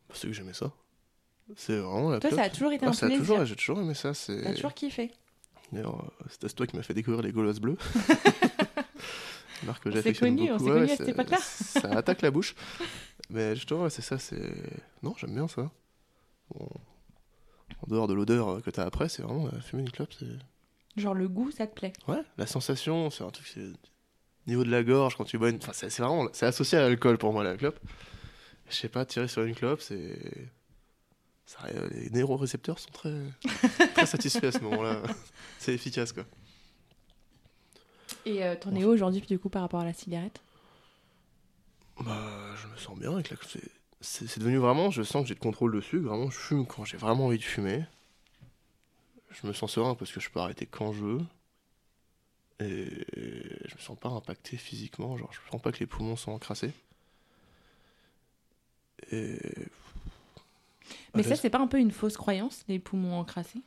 Parce 0.09 0.21
que 0.21 0.33
j'aimais 0.33 0.53
ça. 0.53 0.71
C'est 1.55 1.77
vraiment 1.77 2.09
la 2.11 2.19
Toi 2.19 2.31
ça 2.31 2.43
a 2.43 2.49
toujours 2.49 2.71
été 2.73 2.85
Ah, 2.85 2.89
un 2.89 2.93
ça 2.93 3.05
a 3.05 3.09
plaisir. 3.09 3.25
toujours, 3.25 3.45
j'ai 3.45 3.55
toujours 3.55 3.79
aimé 3.79 3.93
ça. 3.93 4.13
C'est. 4.13 4.41
T'as 4.41 4.53
toujours 4.53 4.73
kiffé. 4.73 5.11
D'ailleurs, 5.71 5.95
euh, 6.21 6.25
c'est 6.29 6.53
toi 6.53 6.67
qui 6.67 6.75
m'as 6.75 6.83
fait 6.83 6.93
découvrir 6.93 7.21
les 7.23 7.31
Gauloises 7.31 7.59
bleues. 7.59 7.77
Marque 9.63 9.83
que 9.83 9.89
On 9.89 9.91
s'est 9.91 9.97
j'affectionne 9.97 10.35
connus, 10.37 10.51
on 10.51 10.57
beaucoup. 10.57 10.65
s'est 10.65 10.71
Ouais, 10.73 10.79
connus 10.81 10.91
à 10.91 10.95
cette 10.97 11.09
époque-là. 11.09 11.37
Ça 11.41 11.89
attaque 11.91 12.21
la 12.21 12.31
bouche. 12.31 12.55
Mais 13.29 13.55
justement, 13.55 13.89
c'est 13.89 14.01
ça, 14.01 14.17
c'est... 14.17 14.53
Non, 15.03 15.13
j'aime 15.17 15.33
bien 15.33 15.47
ça. 15.47 15.69
Bon, 16.53 16.69
En 17.81 17.87
dehors 17.87 18.07
de 18.07 18.13
l'odeur 18.13 18.61
que 18.61 18.69
t'as 18.69 18.85
après, 18.85 19.09
c'est 19.09 19.23
vraiment... 19.23 19.47
euh, 19.47 19.59
fumer 19.59 19.81
une 19.81 19.91
clope, 19.91 20.13
c'est... 20.17 20.27
Genre 20.95 21.13
le 21.13 21.27
goût 21.27 21.51
ça 21.51 21.67
te 21.67 21.73
plaît. 21.75 21.91
Ouais, 22.07 22.21
la 22.37 22.47
sensation, 22.47 23.09
c'est 23.09 23.23
un 23.23 23.29
truc... 23.31 23.47
C'est... 23.47 23.65
Niveau 24.47 24.63
de 24.63 24.69
la 24.71 24.83
gorge, 24.83 25.17
quand 25.17 25.25
tu 25.25 25.37
bois 25.37 25.49
une... 25.49 25.57
Enfin, 25.57 25.73
c'est, 25.73 25.89
c'est 25.89 26.01
vraiment... 26.03 26.29
C'est 26.31 26.45
associé 26.45 26.77
à 26.77 26.81
l'alcool 26.81 27.17
pour 27.17 27.33
moi, 27.33 27.43
la 27.43 27.57
clope. 27.57 27.79
Je 28.69 28.75
sais 28.75 28.89
pas, 28.89 29.05
tirer 29.05 29.27
sur 29.27 29.43
une 29.43 29.55
clope, 29.55 29.81
c'est... 29.81 30.17
Ça, 31.47 31.59
euh, 31.67 31.87
les 31.91 32.09
neurorécepteurs 32.09 32.77
sont 32.77 32.91
très, 32.91 33.15
très 33.95 34.05
satisfaits 34.05 34.47
à 34.47 34.51
ce 34.51 34.59
moment-là. 34.59 35.01
C'est 35.59 35.73
efficace, 35.73 36.11
quoi. 36.11 36.25
Et 38.25 38.43
euh, 38.43 38.55
t'en 38.59 38.75
es 38.75 38.83
où 38.83 38.89
aujourd'hui 38.89 39.21
du 39.21 39.39
coup 39.39 39.47
par 39.47 39.61
rapport 39.61 39.79
à 39.79 39.85
la 39.85 39.93
cigarette? 39.93 40.41
Bah, 42.01 42.53
je 42.61 42.67
me 42.67 42.75
sens 42.75 42.99
bien 42.99 43.13
avec 43.13 43.29
la 43.29 43.37
c'est 43.99 44.37
devenu 44.39 44.57
vraiment, 44.57 44.91
je 44.91 45.01
sens 45.01 45.23
que 45.23 45.29
j'ai 45.29 45.33
le 45.33 45.39
contrôle 45.39 45.73
dessus. 45.73 45.99
Vraiment, 45.99 46.29
je 46.29 46.37
fume 46.37 46.67
quand 46.67 46.85
j'ai 46.85 46.97
vraiment 46.97 47.25
envie 47.25 47.39
de 47.39 47.43
fumer. 47.43 47.83
Je 49.31 49.47
me 49.47 49.53
sens 49.53 49.71
serein 49.71 49.95
parce 49.95 50.11
que 50.11 50.19
je 50.19 50.29
peux 50.29 50.39
arrêter 50.39 50.67
quand 50.67 50.93
je 50.93 51.03
veux. 51.03 51.21
Et 52.59 53.05
je 53.65 53.75
me 53.75 53.79
sens 53.79 53.97
pas 53.97 54.09
impacté 54.09 54.57
physiquement. 54.57 55.17
Genre, 55.17 55.31
je 55.33 55.39
sens 55.51 55.61
pas 55.61 55.71
que 55.71 55.79
les 55.79 55.87
poumons 55.87 56.15
sont 56.15 56.31
encrassés. 56.31 56.73
Et. 59.11 59.39
Mais 61.17 61.23
Ah, 61.25 61.35
ça 61.35 61.41
c'est 61.41 61.49
pas 61.49 61.59
un 61.59 61.67
peu 61.67 61.79
une 61.79 61.91
fausse 61.91 62.17
croyance 62.17 62.63
les 62.67 62.79
poumons 62.79 63.17
encrassés? 63.19 63.61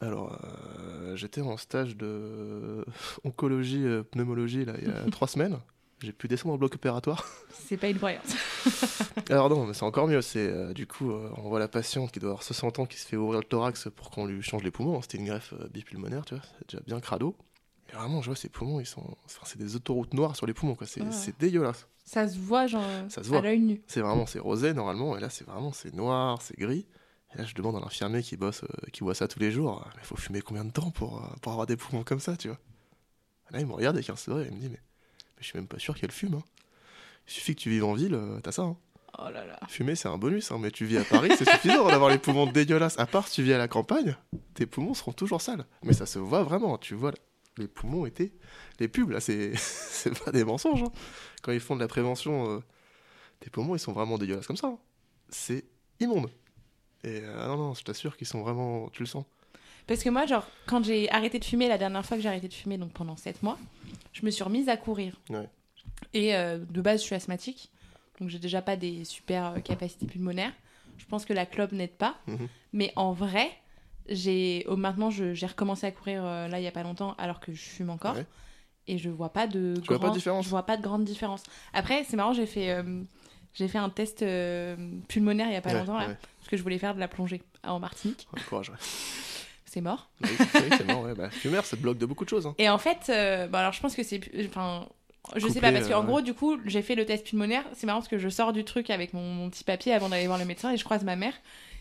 Alors, 0.00 0.38
euh, 0.44 1.16
j'étais 1.16 1.40
en 1.40 1.56
stage 1.56 1.96
de 1.96 2.84
oncologie, 3.24 3.84
euh, 3.84 4.02
pneumologie, 4.04 4.64
là, 4.64 4.74
il 4.80 4.88
y 4.88 4.90
a 4.90 5.04
trois 5.10 5.26
semaines. 5.28 5.58
J'ai 6.00 6.12
pu 6.12 6.28
descendre 6.28 6.54
en 6.54 6.58
bloc 6.58 6.74
opératoire. 6.76 7.24
C'est 7.52 7.76
pas 7.76 7.88
une 7.88 7.96
croyance. 7.96 8.36
Alors 9.30 9.50
non, 9.50 9.66
mais 9.66 9.74
c'est 9.74 9.82
encore 9.82 10.06
mieux. 10.06 10.22
C'est 10.22 10.46
euh, 10.46 10.72
du 10.72 10.86
coup, 10.86 11.10
on 11.10 11.48
voit 11.48 11.58
la 11.58 11.66
patiente 11.66 12.12
qui 12.12 12.20
doit 12.20 12.30
avoir 12.30 12.44
60 12.44 12.78
ans 12.78 12.86
qui 12.86 12.98
se 12.98 13.06
fait 13.06 13.16
ouvrir 13.16 13.40
le 13.40 13.44
thorax 13.44 13.88
pour 13.96 14.10
qu'on 14.10 14.26
lui 14.26 14.40
change 14.40 14.62
les 14.62 14.70
poumons. 14.70 15.02
C'était 15.02 15.18
une 15.18 15.26
greffe 15.26 15.54
bipulmonaire, 15.72 16.24
tu 16.24 16.34
vois. 16.36 16.44
C'est 16.60 16.68
déjà 16.70 16.82
bien 16.86 17.00
crado. 17.00 17.34
Et 17.90 17.96
vraiment, 17.96 18.22
je 18.22 18.26
vois 18.26 18.36
ses 18.36 18.48
poumons, 18.48 18.78
ils 18.78 18.86
sont, 18.86 19.02
enfin, 19.24 19.40
c'est 19.44 19.58
des 19.58 19.74
autoroutes 19.74 20.14
noires 20.14 20.36
sur 20.36 20.46
les 20.46 20.54
poumons, 20.54 20.76
quoi. 20.76 20.86
C'est 20.86 21.00
Ah 21.00 21.06
ouais. 21.08 21.34
dégueulasse. 21.40 21.88
Ça 22.08 22.26
se 22.26 22.38
voit 22.38 22.66
genre 22.66 22.82
Ça 23.10 23.22
se 23.22 23.28
à 23.28 23.32
voit. 23.32 23.40
l'œil 23.42 23.60
nu. 23.60 23.82
C'est 23.86 24.00
vraiment, 24.00 24.24
c'est 24.26 24.38
rosé 24.38 24.72
normalement, 24.72 25.16
et 25.16 25.20
là, 25.20 25.28
c'est 25.28 25.46
vraiment, 25.46 25.72
c'est 25.72 25.94
noir, 25.94 26.40
c'est 26.40 26.56
gris. 26.58 26.86
Et 27.34 27.38
là, 27.38 27.44
je 27.44 27.54
demande 27.54 27.76
à 27.76 27.80
l'infirmier 27.80 28.22
qui 28.22 28.36
bosse, 28.38 28.62
euh, 28.64 28.68
qui 28.92 29.00
voit 29.04 29.14
ça 29.14 29.28
tous 29.28 29.38
les 29.40 29.50
jours, 29.50 29.86
il 29.98 30.04
faut 30.04 30.16
fumer 30.16 30.40
combien 30.40 30.64
de 30.64 30.70
temps 30.72 30.90
pour, 30.90 31.22
euh, 31.22 31.28
pour 31.42 31.52
avoir 31.52 31.66
des 31.66 31.76
poumons 31.76 32.02
comme 32.04 32.20
ça, 32.20 32.36
tu 32.36 32.48
vois? 32.48 32.58
Et 33.50 33.54
là, 33.54 33.60
il 33.60 33.66
me 33.66 33.72
regarde 33.74 33.96
avec 33.96 34.08
un 34.08 34.16
sourire, 34.16 34.46
et 34.46 34.48
il 34.48 34.54
me 34.56 34.60
dit, 34.60 34.68
mais, 34.70 34.80
mais 34.80 35.40
je 35.40 35.44
suis 35.46 35.58
même 35.58 35.68
pas 35.68 35.78
sûr 35.78 35.94
qu'elle 35.94 36.10
fume. 36.12 36.34
hein. 36.34 36.42
Il 37.26 37.32
suffit 37.32 37.54
que 37.54 37.60
tu 37.60 37.68
vives 37.68 37.84
en 37.84 37.92
ville, 37.92 38.14
euh, 38.14 38.40
t'as 38.40 38.52
ça. 38.52 38.62
hein. 38.62 38.76
Oh 39.18 39.30
là 39.30 39.44
là. 39.44 39.58
Fumer, 39.68 39.94
c'est 39.96 40.08
un 40.08 40.16
bonus, 40.16 40.50
hein, 40.52 40.58
mais 40.60 40.70
tu 40.70 40.86
vis 40.86 40.96
à 40.98 41.04
Paris, 41.04 41.30
c'est 41.36 41.48
suffisant 41.48 41.86
d'avoir 41.88 42.08
les 42.08 42.18
poumons 42.18 42.46
dégueulasses. 42.46 42.98
À 42.98 43.04
part 43.06 43.26
si 43.28 43.34
tu 43.36 43.42
vis 43.42 43.52
à 43.52 43.58
la 43.58 43.68
campagne, 43.68 44.16
tes 44.54 44.64
poumons 44.64 44.94
seront 44.94 45.12
toujours 45.12 45.42
sales. 45.42 45.66
Mais 45.82 45.92
ça 45.92 46.06
se 46.06 46.18
voit 46.18 46.42
vraiment, 46.44 46.78
tu 46.78 46.94
vois, 46.94 47.12
les 47.58 47.68
poumons 47.68 48.06
étaient. 48.06 48.32
Les 48.80 48.88
pubs, 48.88 49.10
là, 49.10 49.20
c'est 49.20 49.52
c'est 49.56 50.18
pas 50.24 50.32
des 50.32 50.44
mensonges. 50.44 50.82
hein. 50.82 50.92
Quand 51.42 51.52
ils 51.52 51.60
font 51.60 51.76
de 51.76 51.80
la 51.80 51.88
prévention, 51.88 52.50
euh, 52.56 52.60
tes 53.40 53.50
poumons, 53.50 53.74
ils 53.76 53.80
sont 53.80 53.92
vraiment 53.92 54.18
dégueulasses 54.18 54.46
comme 54.46 54.56
ça. 54.56 54.68
hein. 54.68 54.78
C'est 55.28 55.64
immonde. 56.00 56.30
Et 57.04 57.20
euh, 57.22 57.46
non, 57.48 57.56
non, 57.56 57.74
je 57.74 57.84
t'assure 57.84 58.16
qu'ils 58.16 58.26
sont 58.26 58.42
vraiment. 58.42 58.88
Tu 58.90 59.02
le 59.02 59.06
sens. 59.06 59.24
Parce 59.86 60.02
que 60.02 60.10
moi, 60.10 60.26
genre, 60.26 60.46
quand 60.66 60.84
j'ai 60.84 61.10
arrêté 61.10 61.38
de 61.38 61.44
fumer, 61.44 61.68
la 61.68 61.78
dernière 61.78 62.04
fois 62.04 62.16
que 62.16 62.22
j'ai 62.22 62.28
arrêté 62.28 62.48
de 62.48 62.54
fumer, 62.54 62.76
donc 62.76 62.92
pendant 62.92 63.16
7 63.16 63.42
mois, 63.42 63.58
je 64.12 64.24
me 64.26 64.30
suis 64.30 64.42
remise 64.44 64.68
à 64.68 64.76
courir. 64.76 65.18
Ouais. 65.30 65.48
Et 66.12 66.34
euh, 66.34 66.58
de 66.58 66.80
base, 66.82 67.00
je 67.00 67.06
suis 67.06 67.14
asthmatique. 67.14 67.70
Donc, 68.20 68.28
j'ai 68.28 68.38
déjà 68.38 68.60
pas 68.62 68.76
des 68.76 69.04
super 69.04 69.46
euh, 69.46 69.60
capacités 69.60 70.06
pulmonaires. 70.06 70.52
Je 70.98 71.06
pense 71.06 71.24
que 71.24 71.32
la 71.32 71.46
clope 71.46 71.72
n'aide 71.72 71.92
pas. 71.96 72.16
Mhm. 72.26 72.48
Mais 72.72 72.92
en 72.96 73.12
vrai, 73.12 73.50
j'ai 74.08 74.64
oh, 74.68 74.76
maintenant, 74.76 75.10
j'ai 75.10 75.46
recommencé 75.46 75.86
à 75.86 75.90
courir 75.90 76.22
euh, 76.24 76.48
là, 76.48 76.58
il 76.60 76.64
y 76.64 76.66
a 76.66 76.72
pas 76.72 76.82
longtemps, 76.82 77.14
alors 77.18 77.40
que 77.40 77.52
je 77.52 77.60
fume 77.60 77.90
encore. 77.90 78.14
Ouais. 78.16 78.26
Et 78.86 78.96
je 78.98 79.10
vois 79.10 79.30
pas 79.32 79.46
de 79.46 79.74
Tu 79.82 79.88
vois 79.88 79.98
pas 79.98 80.08
de 80.08 80.14
différence 80.14 80.44
Je 80.44 80.50
vois 80.50 80.64
pas 80.64 80.76
de 80.76 80.82
grande 80.82 81.04
différence. 81.04 81.42
Après, 81.74 82.04
c'est 82.04 82.16
marrant, 82.16 82.32
j'ai 82.32 82.46
fait, 82.46 82.70
euh, 82.70 83.02
j'ai 83.54 83.68
fait 83.68 83.78
un 83.78 83.90
test 83.90 84.22
euh, 84.22 84.76
pulmonaire 85.08 85.48
il 85.48 85.52
y 85.52 85.56
a 85.56 85.60
pas 85.60 85.70
Ouais, 85.72 85.78
longtemps, 85.80 85.98
là, 85.98 86.08
ouais. 86.08 86.16
parce 86.38 86.48
que 86.48 86.56
je 86.56 86.62
voulais 86.62 86.78
faire 86.78 86.94
de 86.94 87.00
la 87.00 87.08
plongée 87.08 87.42
en 87.66 87.78
Martinique. 87.80 88.26
Courage, 88.48 88.70
ouais. 88.70 88.76
C'est 89.66 89.82
mort. 89.82 90.08
Oui, 90.22 90.30
oui, 90.38 90.60
c'est 90.78 90.86
mort, 90.86 91.02
ouais. 91.02 91.14
Bah, 91.14 91.28
fumer, 91.28 91.60
ça 91.62 91.76
te 91.76 91.82
bloque 91.82 91.98
de 91.98 92.06
beaucoup 92.06 92.24
de 92.24 92.30
choses. 92.30 92.46
hein. 92.46 92.54
Et 92.56 92.70
en 92.70 92.78
fait, 92.78 93.04
bon, 93.50 93.58
alors 93.58 93.72
je 93.72 93.80
pense 93.82 93.94
que 93.94 94.02
c'est. 94.02 94.18
Enfin, 94.48 94.88
je 95.34 95.40
sais 95.40 95.46
Couplé, 95.48 95.60
pas, 95.60 95.72
parce 95.72 95.88
qu'en 95.88 96.00
euh, 96.02 96.06
gros, 96.06 96.20
du 96.22 96.32
coup, 96.32 96.56
j'ai 96.64 96.80
fait 96.80 96.94
le 96.94 97.04
test 97.04 97.26
pulmonaire. 97.26 97.62
C'est 97.74 97.86
marrant 97.86 97.98
parce 97.98 98.08
que 98.08 98.16
je 98.16 98.30
sors 98.30 98.54
du 98.54 98.64
truc 98.64 98.88
avec 98.88 99.12
mon, 99.12 99.20
mon 99.22 99.50
petit 99.50 99.64
papier 99.64 99.92
avant 99.92 100.08
d'aller 100.08 100.26
voir 100.26 100.38
le 100.38 100.46
médecin 100.46 100.72
et 100.72 100.78
je 100.78 100.84
croise 100.84 101.04
ma 101.04 101.16
mère 101.16 101.34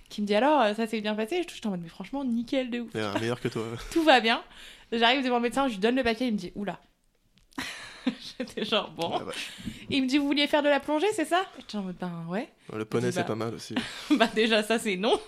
qui 0.09 0.21
me 0.21 0.27
dit 0.27 0.35
alors, 0.35 0.61
euh, 0.61 0.73
ça 0.73 0.87
s'est 0.87 1.01
bien 1.01 1.15
passé. 1.15 1.43
Je 1.47 1.53
suis 1.53 1.61
en 1.65 1.71
mode, 1.71 1.81
mais 1.81 1.89
franchement, 1.89 2.23
nickel 2.23 2.69
de 2.69 2.81
ouf. 2.81 2.95
Euh, 2.95 3.13
meilleur 3.19 3.39
que 3.39 3.47
toi. 3.47 3.63
Tout 3.91 4.03
va 4.03 4.19
bien. 4.19 4.43
J'arrive 4.91 5.23
devant 5.23 5.37
le 5.37 5.43
médecin, 5.43 5.67
je 5.67 5.73
lui 5.73 5.79
donne 5.79 5.95
le 5.95 6.03
papier, 6.03 6.27
il 6.27 6.33
me 6.33 6.37
dit, 6.37 6.51
oula. 6.55 6.79
J'étais 8.39 8.63
genre, 8.63 8.91
bon. 8.91 9.19
Ouais. 9.19 9.33
Et 9.89 9.97
il 9.97 10.03
me 10.03 10.07
dit, 10.07 10.17
vous 10.17 10.27
vouliez 10.27 10.47
faire 10.47 10.63
de 10.63 10.69
la 10.69 10.79
plongée, 10.79 11.11
c'est 11.13 11.25
ça? 11.25 11.43
J'étais 11.57 11.77
en 11.77 11.83
mode, 11.83 11.97
ben 11.99 12.25
ouais. 12.29 12.49
Le 12.73 12.85
poney, 12.85 13.11
c'est 13.11 13.21
bah. 13.21 13.25
pas 13.25 13.35
mal 13.35 13.53
aussi. 13.53 13.75
bah 14.11 14.29
déjà, 14.33 14.63
ça, 14.63 14.79
c'est 14.79 14.95
non. 14.95 15.19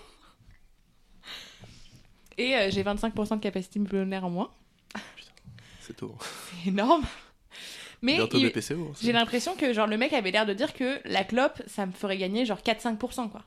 Et 2.38 2.56
euh, 2.56 2.70
j'ai 2.70 2.84
25% 2.84 3.36
de 3.36 3.42
capacité 3.42 3.80
pulmonaire 3.82 4.26
en 4.26 4.30
moins. 4.30 4.52
C'est 5.82 5.98
tôt. 5.98 6.15
C'est 6.22 6.70
énorme. 6.70 7.04
Mais 8.02 8.15
il- 8.15 8.46
hein, 8.52 8.94
J'ai 9.02 9.12
l'impression 9.12 9.56
que 9.56 9.74
genre 9.74 9.88
le 9.88 9.98
mec 9.98 10.13
avait 10.13 10.32
l'air 10.32 10.46
de 10.46 10.54
dire 10.54 10.74
que 10.74 11.02
la 11.04 11.24
clope, 11.24 11.62
ça 11.68 11.86
me 11.86 11.92
ferait 11.92 12.18
gagner 12.18 12.46
genre 12.46 12.60
4-5% 12.60 13.30
quoi. 13.30 13.44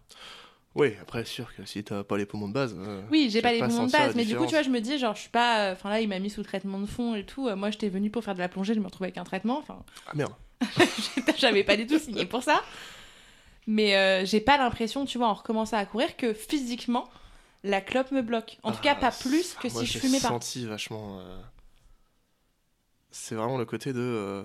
Oui, 0.75 0.95
après, 1.03 1.25
sûr 1.27 1.55
que 1.55 1.65
si 1.67 1.85
t'as 1.85 2.03
pas 2.03 2.17
les 2.17 2.25
poumons 2.25 2.49
de 2.49 2.55
base. 2.55 2.75
euh, 2.79 3.03
Oui, 3.11 3.29
j'ai 3.31 3.43
pas 3.43 3.53
les 3.53 3.59
poumons 3.59 3.87
de 3.87 3.93
base, 3.93 4.15
mais 4.15 4.25
du 4.25 4.37
coup, 4.37 4.45
tu 4.47 4.53
vois, 4.53 4.63
je 4.63 4.71
me 4.71 4.81
dis 4.81 4.99
genre 4.99 5.15
je 5.15 5.21
suis 5.23 5.31
pas. 5.31 5.73
Enfin 5.73 5.91
là, 5.91 6.01
il 6.01 6.09
m'a 6.09 6.19
mis 6.19 6.31
sous 6.31 6.43
traitement 6.43 6.79
de 6.79 6.87
fond 6.87 7.15
et 7.15 7.25
tout. 7.27 7.49
Euh, 7.49 7.57
Moi, 7.57 7.71
j'étais 7.71 7.89
venue 7.91 8.11
pour 8.11 8.25
faire 8.25 8.35
de 8.35 8.39
la 8.41 8.49
plongée, 8.49 8.73
je 8.75 8.81
me 8.81 8.87
retrouvais 8.87 9.09
avec 9.09 9.19
un 9.19 9.25
traitement. 9.25 9.59
Enfin, 9.59 9.83
Ah 10.07 10.13
merde. 10.15 10.33
j'avais 11.39 11.65
pas 11.65 11.77
du 11.77 11.87
tout 11.87 11.99
signé 11.99 12.25
pour 12.25 12.43
ça. 12.43 12.63
Mais 13.67 13.97
euh, 13.97 14.25
j'ai 14.25 14.41
pas 14.41 14.57
l'impression, 14.59 15.05
tu 15.05 15.19
vois, 15.19 15.29
en 15.29 15.35
recommençant 15.35 15.77
à 15.77 15.85
courir, 15.87 16.17
que 16.17 16.33
physiquement 16.35 17.09
la 17.65 17.81
clope 17.81 18.11
me 18.11 18.23
bloque. 18.23 18.59
En 18.65 18.73
tout 18.73 18.81
cas, 18.81 18.95
Ah, 18.97 19.01
pas 19.01 19.13
plus 19.13 19.55
que 19.55 19.69
moi, 19.73 19.83
si 19.83 19.87
je 19.87 19.93
j'ai 19.93 19.99
fumais 20.01 20.21
pas. 20.21 20.29
senti 20.29 20.67
vachement. 20.67 21.21
euh, 21.21 21.39
C'est 23.11 23.35
vraiment 23.35 23.59
le 23.59 23.65
côté 23.65 23.93
de. 23.93 24.45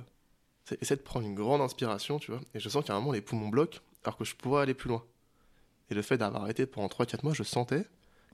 Essaie 0.81 0.97
de 0.97 1.01
prendre 1.01 1.25
une 1.25 1.35
grande 1.35 1.61
inspiration, 1.61 2.19
tu 2.19 2.31
vois. 2.31 2.41
Et 2.53 2.59
je 2.59 2.67
sens 2.67 2.83
qu'à 2.83 2.93
un 2.93 2.99
moment, 2.99 3.13
les 3.13 3.21
poumons 3.21 3.47
bloquent, 3.47 3.79
alors 4.03 4.17
que 4.17 4.25
je 4.25 4.35
pourrais 4.35 4.63
aller 4.63 4.73
plus 4.73 4.89
loin. 4.89 5.03
Et 5.89 5.95
le 5.95 6.01
fait 6.01 6.17
d'avoir 6.17 6.43
arrêté 6.43 6.65
pendant 6.65 6.87
3-4 6.87 7.23
mois, 7.23 7.33
je 7.33 7.43
sentais 7.43 7.85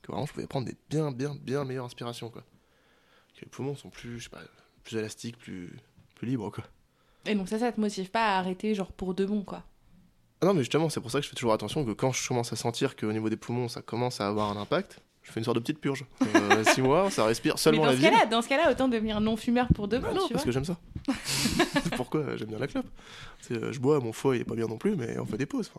que 0.02 0.12
vraiment, 0.12 0.26
je 0.26 0.34
pouvais 0.34 0.48
prendre 0.48 0.66
des 0.68 0.76
bien, 0.90 1.12
bien, 1.12 1.36
bien 1.36 1.64
meilleures 1.64 1.86
inspirations, 1.86 2.30
quoi. 2.30 2.44
Que 3.36 3.42
les 3.42 3.48
poumons 3.50 3.76
sont 3.76 3.90
plus, 3.90 4.20
je 4.20 4.24
sais 4.26 4.30
pas, 4.30 4.42
plus 4.84 4.98
élastiques, 4.98 5.38
plus, 5.38 5.72
plus 6.16 6.28
libres, 6.28 6.50
quoi. 6.52 6.64
Et 7.26 7.36
donc 7.36 7.48
ça, 7.48 7.58
ça 7.58 7.72
te 7.72 7.80
motive 7.80 8.10
pas 8.12 8.36
à 8.36 8.40
arrêter 8.40 8.76
genre 8.76 8.92
pour 8.92 9.14
de 9.14 9.26
bon 9.26 9.44
quoi? 9.44 9.64
Ah 10.42 10.46
non, 10.48 10.54
mais 10.54 10.60
justement, 10.60 10.90
c'est 10.90 11.00
pour 11.00 11.10
ça 11.10 11.20
que 11.20 11.24
je 11.24 11.30
fais 11.30 11.36
toujours 11.36 11.54
attention 11.54 11.86
que 11.86 11.92
quand 11.92 12.12
je 12.12 12.28
commence 12.28 12.52
à 12.52 12.58
sentir 12.58 12.98
qu'au 12.98 13.14
niveau 13.14 13.30
des 13.30 13.38
poumons, 13.38 13.70
ça 13.70 13.82
commence 13.82 14.20
à 14.20 14.28
avoir 14.28 14.52
un 14.52 14.60
impact, 14.62 15.00
je 15.22 15.32
fais 15.32 15.40
une 15.40 15.46
sorte 15.46 15.56
de 15.56 15.62
petite 15.62 15.80
purge. 15.80 16.04
6 16.74 16.82
mois, 16.82 17.10
ça 17.10 17.24
respire 17.24 17.54
Mais 17.54 17.60
seulement 17.62 17.84
dans 17.84 17.92
la 17.92 17.96
ce 17.96 18.02
ville. 18.02 18.12
dans 18.30 18.42
ce 18.42 18.50
cas-là, 18.50 18.70
autant 18.72 18.90
devenir 18.90 19.22
non 19.22 19.38
fumeur 19.38 19.68
pour 19.74 19.88
de 19.88 20.00
bon, 20.00 20.08
Bah 20.08 20.14
non, 20.14 20.28
tu 20.28 20.34
parce 20.34 20.44
vois. 20.44 20.44
que 20.44 20.52
j'aime 20.52 20.66
ça. 20.66 20.78
Pourquoi 21.96 22.20
euh, 22.22 22.38
J'aime 22.38 22.50
bien 22.50 22.60
la 22.60 22.68
clope? 22.68 22.88
Euh, 23.52 23.72
je 23.72 23.80
bois, 23.80 24.02
mon 24.02 24.12
foie 24.12 24.36
il 24.36 24.42
est 24.42 24.46
pas 24.46 24.56
bien 24.56 24.68
non 24.68 24.78
plus, 24.78 24.98
mais 24.98 25.18
on 25.18 25.26
fait 25.26 25.38
des 25.38 25.46
pauses. 25.46 25.72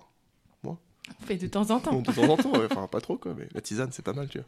On 1.23 1.27
fait 1.27 1.37
de 1.37 1.47
temps 1.47 1.71
en 1.71 1.81
temps. 1.81 2.01
de 2.01 2.13
temps 2.13 2.23
en 2.33 2.37
temps, 2.37 2.53
ouais, 2.53 2.67
enfin 2.71 2.87
pas 2.87 3.01
trop 3.01 3.17
quoi, 3.17 3.35
mais 3.37 3.49
la 3.53 3.61
tisane 3.61 3.91
c'est 3.93 4.05
pas 4.05 4.13
mal, 4.15 4.29
tu 4.29 4.39
vois. 4.39 4.47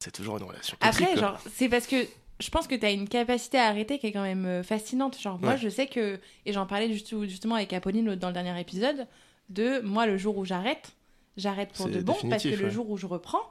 C'est 0.00 0.10
toujours 0.10 0.36
une 0.36 0.42
relation. 0.44 0.76
toxique, 0.78 1.02
Après, 1.06 1.16
genre, 1.20 1.38
c'est 1.54 1.68
parce 1.68 1.86
que 1.86 1.96
je 2.40 2.50
pense 2.50 2.66
que 2.66 2.74
tu 2.74 2.84
as 2.84 2.90
une 2.90 3.08
capacité 3.08 3.58
à 3.58 3.66
arrêter 3.68 3.98
qui 3.98 4.08
est 4.08 4.12
quand 4.12 4.22
même 4.22 4.44
euh, 4.44 4.62
fascinante. 4.62 5.18
Genre, 5.20 5.38
moi, 5.40 5.52
Ouais. 5.52 5.58
je 5.58 5.68
sais 5.68 5.86
que, 5.86 6.18
et 6.46 6.52
j'en 6.52 6.66
parlais 6.66 6.92
juste- 6.92 7.18
justement 7.26 7.54
avec 7.54 7.72
Apolline 7.72 8.14
dans 8.16 8.26
le 8.28 8.34
dernier 8.34 8.60
épisode, 8.60 9.06
de 9.50 9.80
moi, 9.80 10.06
le 10.06 10.18
jour 10.18 10.36
où 10.36 10.44
j'arrête, 10.44 10.92
j'arrête 11.36 11.72
pour 11.72 11.88
de 11.88 12.00
bon, 12.00 12.16
parce 12.28 12.42
que 12.42 12.48
le 12.48 12.68
jour 12.70 12.90
où 12.90 12.96
je 12.96 13.06
reprends, 13.06 13.42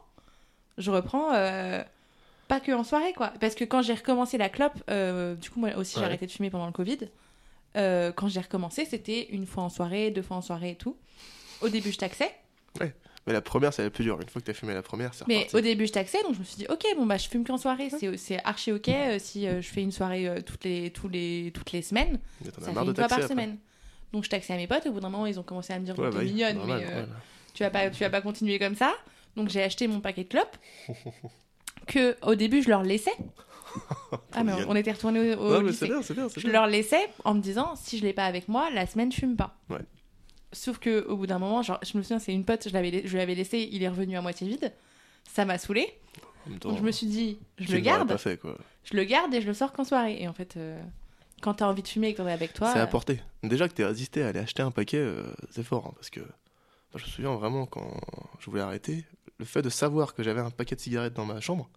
je 0.77 0.91
reprends 0.91 1.33
euh, 1.33 1.81
pas 2.49 2.59
que 2.59 2.71
en 2.73 2.83
soirée, 2.83 3.13
quoi. 3.13 3.31
Parce 3.39 3.55
que 3.55 3.63
quand 3.63 3.81
j'ai 3.81 3.93
recommencé 3.93 4.37
la 4.37 4.49
clope, 4.49 4.73
euh, 4.89 5.35
du 5.35 5.49
coup, 5.49 5.59
moi 5.61 5.69
aussi, 5.77 5.95
j'ai 5.97 6.03
arrêté 6.05 6.25
de 6.27 6.31
fumer 6.31 6.49
pendant 6.49 6.65
le 6.67 6.71
Covid. 6.73 6.99
Euh, 7.77 8.11
quand 8.11 8.27
j'ai 8.27 8.41
recommencé, 8.41 8.85
c'était 8.85 9.27
une 9.31 9.47
fois 9.47 9.63
en 9.63 9.69
soirée, 9.69 10.11
deux 10.11 10.21
fois 10.21 10.37
en 10.37 10.41
soirée 10.41 10.71
et 10.71 10.75
tout. 10.75 10.97
Au 11.63 11.69
début, 11.69 11.91
je 11.91 11.97
taxais. 11.97 12.31
Mais 13.25 13.31
la 13.31 13.39
première, 13.41 13.73
c'est 13.73 13.83
la 13.83 13.89
plus 13.89 14.03
dure. 14.03 14.19
Une 14.21 14.27
fois 14.27 14.41
que 14.41 14.47
t'as 14.47 14.53
fumé 14.53 14.73
la 14.73 14.81
première, 14.81 15.13
c'est 15.13 15.25
Mais 15.29 15.37
reparti. 15.37 15.55
au 15.55 15.61
début, 15.61 15.87
je 15.87 15.93
taxais, 15.93 16.21
donc 16.23 16.33
je 16.33 16.39
me 16.39 16.43
suis 16.43 16.57
dit, 16.57 16.65
ok, 16.69 16.83
bon, 16.97 17.05
bah, 17.05 17.15
je 17.15 17.29
fume 17.29 17.45
qu'en 17.45 17.57
soirée, 17.57 17.89
c'est- 17.89 18.17
c'est 18.17 18.43
archi 18.43 18.73
ok 18.73 18.89
euh, 18.89 19.17
si 19.17 19.47
euh, 19.47 19.61
je 19.61 19.67
fais 19.69 19.81
une 19.81 19.93
soirée 19.93 20.27
euh, 20.27 20.41
toutes, 20.41 20.65
les, 20.65 20.91
tous 20.91 21.07
les, 21.07 21.51
toutes 21.53 21.71
les 21.71 21.81
semaines, 21.81 22.19
Mais 22.43 22.51
t'en 22.51 22.57
as 22.61 22.65
ça 22.65 22.67
fait 22.71 22.73
marre 22.73 22.83
de 22.83 22.89
une 22.89 22.95
fois 22.97 23.07
par 23.07 23.19
après. 23.19 23.29
semaine. 23.29 23.57
Donc 24.11 24.25
je 24.25 24.29
taxais 24.29 24.51
à 24.53 24.57
mes 24.57 24.67
potes, 24.67 24.85
au 24.87 24.91
bout 24.91 24.99
d'un 24.99 25.09
moment, 25.09 25.25
ils 25.25 25.39
ont 25.39 25.43
commencé 25.43 25.71
à 25.71 25.79
me 25.79 25.85
dire, 25.85 25.97
Ouais, 25.97 26.09
bah 26.11 26.19
t'es 26.19 26.25
mignonne, 26.25 26.57
normal, 26.57 26.83
mais 26.85 27.05
tu, 27.53 27.63
vas 27.63 27.69
pas, 27.69 27.89
tu 27.89 27.99
vas 28.03 28.09
pas 28.09 28.19
continuer 28.19 28.59
comme 28.59 28.75
ça. 28.75 28.93
Donc 29.37 29.47
j'ai 29.47 29.63
acheté 29.63 29.87
mon 29.87 30.01
paquet 30.01 30.25
de 30.25 30.29
clopes, 30.29 30.57
que 31.87 32.17
au 32.23 32.35
début, 32.35 32.61
je 32.61 32.69
leur 32.69 32.83
laissais. 32.83 33.15
ah, 34.33 34.43
mais 34.43 34.51
on 34.67 34.75
était 34.75 34.91
retournés 34.91 35.33
au, 35.35 35.39
au 35.39 35.53
Non, 35.53 35.61
mais 35.61 35.67
lycée. 35.69 35.79
c'est 35.79 35.87
bien, 35.87 36.01
c'est 36.01 36.13
bien, 36.13 36.27
Je 36.35 36.41
bien. 36.41 36.51
leur 36.51 36.67
laissais 36.67 37.07
en 37.23 37.33
me 37.33 37.39
disant, 37.41 37.75
si 37.77 37.97
je 37.97 38.03
l'ai 38.03 38.13
pas 38.13 38.25
avec 38.25 38.47
moi, 38.49 38.69
la 38.71 38.85
semaine, 38.85 39.11
je 39.11 39.17
fume 39.17 39.35
pas. 39.37 39.55
Ouais. 39.69 39.79
Sauf 40.53 40.77
que 40.79 41.05
au 41.07 41.17
bout 41.17 41.27
d'un 41.27 41.39
moment, 41.39 41.61
genre, 41.61 41.79
je 41.83 41.97
me 41.97 42.03
souviens, 42.03 42.19
c'est 42.19 42.33
une 42.33 42.45
pote, 42.45 42.67
je 42.69 42.73
l'avais, 42.73 43.01
je 43.05 43.13
lui 43.13 43.19
avais 43.21 43.35
laissé, 43.35 43.67
il 43.71 43.83
est 43.83 43.89
revenu 43.89 44.15
à 44.17 44.21
moitié 44.21 44.47
vide. 44.47 44.71
Ça 45.31 45.45
m'a 45.45 45.57
saoulé. 45.57 45.87
Donc 46.61 46.77
je 46.77 46.83
me 46.83 46.91
suis 46.91 47.07
dit, 47.07 47.37
je 47.57 47.71
le 47.73 47.79
garde, 47.79 48.07
pas 48.09 48.17
fait, 48.17 48.37
quoi. 48.37 48.57
je 48.83 48.95
le 48.95 49.03
garde 49.05 49.33
et 49.33 49.41
je 49.41 49.47
le 49.47 49.53
sors 49.53 49.71
qu'en 49.71 49.83
soirée. 49.85 50.21
Et 50.21 50.27
en 50.27 50.33
fait, 50.33 50.55
euh, 50.57 50.81
quand 51.41 51.55
t'as 51.55 51.67
envie 51.67 51.81
de 51.81 51.87
fumer 51.87 52.09
et 52.09 52.13
que 52.13 52.17
t'en 52.17 52.27
es 52.27 52.31
avec 52.33 52.53
toi, 52.53 52.69
C'est 52.73 52.79
euh, 52.79 52.83
à 52.83 52.87
portée. 52.87 53.21
Déjà 53.43 53.67
que 53.69 53.73
t'es 53.73 53.85
résisté 53.85 54.23
à 54.23 54.27
aller 54.27 54.39
acheter 54.39 54.61
un 54.61 54.71
paquet, 54.71 54.97
euh, 54.97 55.23
c'est 55.51 55.63
fort. 55.63 55.87
hein, 55.87 55.91
parce 55.95 56.09
que 56.09 56.19
je 56.95 57.03
me 57.03 57.09
souviens 57.09 57.33
vraiment 57.35 57.65
quand 57.65 57.97
je 58.39 58.49
voulais 58.49 58.61
arrêter, 58.61 59.05
le 59.39 59.45
fait 59.45 59.61
de 59.61 59.69
savoir 59.69 60.13
que 60.13 60.21
j'avais 60.21 60.41
un 60.41 60.51
paquet 60.51 60.75
de 60.75 60.81
cigarettes 60.81 61.13
dans 61.13 61.25
ma 61.25 61.39
chambre, 61.41 61.69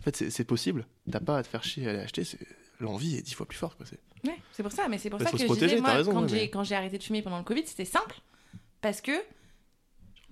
en 0.00 0.02
fait, 0.02 0.30
c'est 0.30 0.44
possible. 0.44 0.86
T'as 1.10 1.20
pas 1.20 1.38
à 1.38 1.42
te 1.42 1.48
faire 1.48 1.62
chier 1.62 1.86
à 1.86 1.90
aller 1.90 1.98
acheter. 2.00 2.24
c'est- 2.24 2.38
L'envie 2.80 3.16
est 3.16 3.22
dix 3.22 3.34
fois 3.34 3.44
plus 3.46 3.58
forte. 3.58 3.76
Quoi. 3.76 3.84
c'est- 3.86 4.00
ouais, 4.24 4.36
c'est 4.52 4.62
pour 4.62 4.72
ça. 4.72 4.88
Mais 4.88 4.98
c'est 4.98 5.10
pour 5.10 5.18
Mais 5.18 5.24
ça 5.26 5.30
que 5.32 5.38
je 5.38 5.46
disais, 5.46 5.80
moi, 5.80 5.90
raison, 5.94 6.12
quand 6.12 6.22
ouais, 6.22 6.28
j'ai 6.28 6.50
mais- 6.54 6.74
arrêté 6.76 6.98
de 6.98 7.02
fumer 7.02 7.22
pendant 7.22 7.38
le 7.38 7.44
Covid, 7.44 7.62
c'était 7.66 7.84
simple 7.84 8.16
parce 8.80 9.00
que 9.00 9.12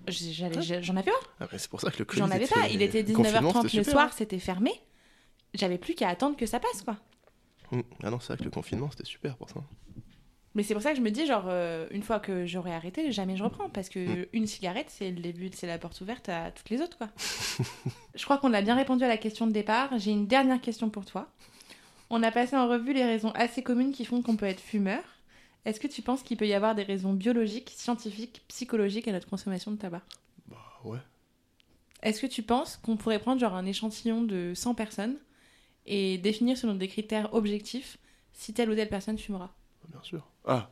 j'en 0.07 0.95
avais 0.95 1.11
pas. 1.11 1.19
Ah, 1.39 1.47
mais 1.51 1.57
c'est 1.57 1.69
pour 1.69 1.81
ça 1.81 1.91
que 1.91 1.99
le 1.99 2.05
Covid 2.05 2.19
J'en 2.21 2.31
avais 2.31 2.47
pas. 2.47 2.67
Il 2.69 2.81
était 2.81 3.03
confinement, 3.03 3.51
19h30 3.51 3.61
c'était 3.63 3.77
le 3.77 3.83
soir, 3.83 4.05
hein. 4.07 4.11
c'était 4.15 4.39
fermé. 4.39 4.71
J'avais 5.53 5.77
plus 5.77 5.95
qu'à 5.95 6.09
attendre 6.09 6.37
que 6.37 6.45
ça 6.45 6.59
passe, 6.59 6.81
quoi. 6.83 6.97
Hum. 7.71 7.83
Ah 8.03 8.09
non, 8.09 8.19
c'est 8.19 8.27
vrai 8.27 8.37
que 8.37 8.43
le 8.43 8.49
confinement 8.49 8.89
c'était 8.91 9.05
super 9.05 9.35
pour 9.37 9.49
ça. 9.49 9.55
Mais 10.55 10.63
c'est 10.63 10.73
pour 10.73 10.81
ça 10.81 10.91
que 10.91 10.97
je 10.97 11.01
me 11.01 11.11
dis, 11.11 11.27
genre, 11.27 11.45
euh, 11.47 11.85
une 11.91 12.01
fois 12.01 12.19
que 12.19 12.45
j'aurai 12.47 12.73
arrêté, 12.73 13.11
jamais 13.11 13.37
je 13.37 13.43
reprends. 13.43 13.69
Parce 13.69 13.89
que 13.89 13.99
Mm. 13.99 14.25
une 14.33 14.47
cigarette, 14.47 14.87
c'est 14.89 15.11
le 15.11 15.19
début, 15.21 15.49
c'est 15.53 15.67
la 15.67 15.77
porte 15.77 15.99
ouverte 16.01 16.29
à 16.29 16.51
toutes 16.51 16.69
les 16.71 16.81
autres, 16.81 16.97
quoi. 16.97 17.09
je 18.15 18.23
crois 18.23 18.37
qu'on 18.39 18.53
a 18.53 18.61
bien 18.61 18.75
répondu 18.75 19.03
à 19.03 19.07
la 19.07 19.17
question 19.17 19.45
de 19.45 19.51
départ. 19.51 19.89
J'ai 19.99 20.11
une 20.11 20.25
dernière 20.25 20.59
question 20.61 20.89
pour 20.89 21.05
toi. 21.05 21.29
On 22.09 22.23
a 22.23 22.31
passé 22.31 22.55
en 22.55 22.67
revue 22.67 22.93
les 22.93 23.05
raisons 23.05 23.31
assez 23.31 23.63
communes 23.63 23.91
qui 23.91 24.05
font 24.05 24.21
qu'on 24.21 24.37
peut 24.37 24.45
être 24.45 24.61
fumeur. 24.61 25.03
Est-ce 25.65 25.79
que 25.79 25.87
tu 25.87 26.01
penses 26.01 26.23
qu'il 26.23 26.37
peut 26.37 26.47
y 26.47 26.53
avoir 26.53 26.75
des 26.75 26.83
raisons 26.83 27.13
biologiques, 27.13 27.73
scientifiques, 27.75 28.43
psychologiques 28.47 29.07
à 29.07 29.11
notre 29.11 29.27
consommation 29.27 29.71
de 29.71 29.77
tabac? 29.77 30.01
Bah 30.47 30.57
ouais. 30.85 30.99
Est-ce 32.01 32.21
que 32.21 32.27
tu 32.27 32.43
penses 32.43 32.77
qu'on 32.77 32.95
pourrait 32.95 33.19
prendre 33.19 33.41
genre 33.41 33.55
un 33.55 33.65
échantillon 33.65 34.21
de 34.21 34.53
100 34.55 34.75
personnes 34.75 35.17
et 35.85 36.17
définir 36.17 36.57
selon 36.57 36.75
des 36.75 36.87
critères 36.87 37.33
objectifs 37.33 37.97
si 38.31 38.53
telle 38.53 38.69
ou 38.69 38.75
telle 38.75 38.89
personne 38.89 39.17
fumera? 39.17 39.53
Bien 39.89 40.01
sûr. 40.03 40.25
Ah 40.45 40.69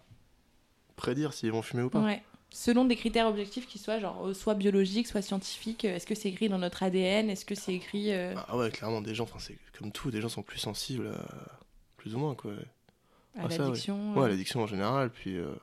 Prédire 0.95 1.33
s'ils 1.33 1.51
vont 1.51 1.61
fumer 1.61 1.83
ou 1.83 1.89
pas 1.89 1.99
Ouais. 1.99 2.23
Selon 2.55 2.85
des 2.85 2.95
critères 2.95 3.27
objectifs 3.27 3.67
qui 3.67 3.77
soient 3.77 3.99
genre 3.99 4.27
euh, 4.27 4.33
soit 4.33 4.53
biologiques, 4.53 5.07
soit 5.07 5.21
scientifiques. 5.21 5.83
euh, 5.83 5.97
Est-ce 5.97 6.07
que 6.07 6.15
c'est 6.15 6.29
écrit 6.29 6.47
dans 6.47 6.57
notre 6.57 6.83
ADN 6.83 7.29
Est-ce 7.29 7.43
que 7.43 7.53
c'est 7.53 7.73
écrit 7.73 8.13
euh, 8.13 8.33
Ah 8.47 8.55
ouais, 8.55 8.71
clairement, 8.71 9.01
des 9.01 9.13
gens, 9.13 9.25
enfin, 9.25 9.39
c'est 9.39 9.57
comme 9.77 9.91
tout, 9.91 10.09
des 10.09 10.21
gens 10.21 10.29
sont 10.29 10.41
plus 10.41 10.57
sensibles 10.57 11.07
à. 11.07 11.59
Plus 11.97 12.15
ou 12.15 12.19
moins, 12.19 12.33
quoi. 12.33 12.53
à 12.53 13.41
ah, 13.41 13.47
ouais. 13.47 13.57
l'addiction 13.57 14.13
Ouais, 14.15 14.23
à 14.23 14.27
l'addiction 14.29 14.61
en 14.61 14.67
général, 14.67 15.09
puis. 15.09 15.35
Euh... 15.35 15.53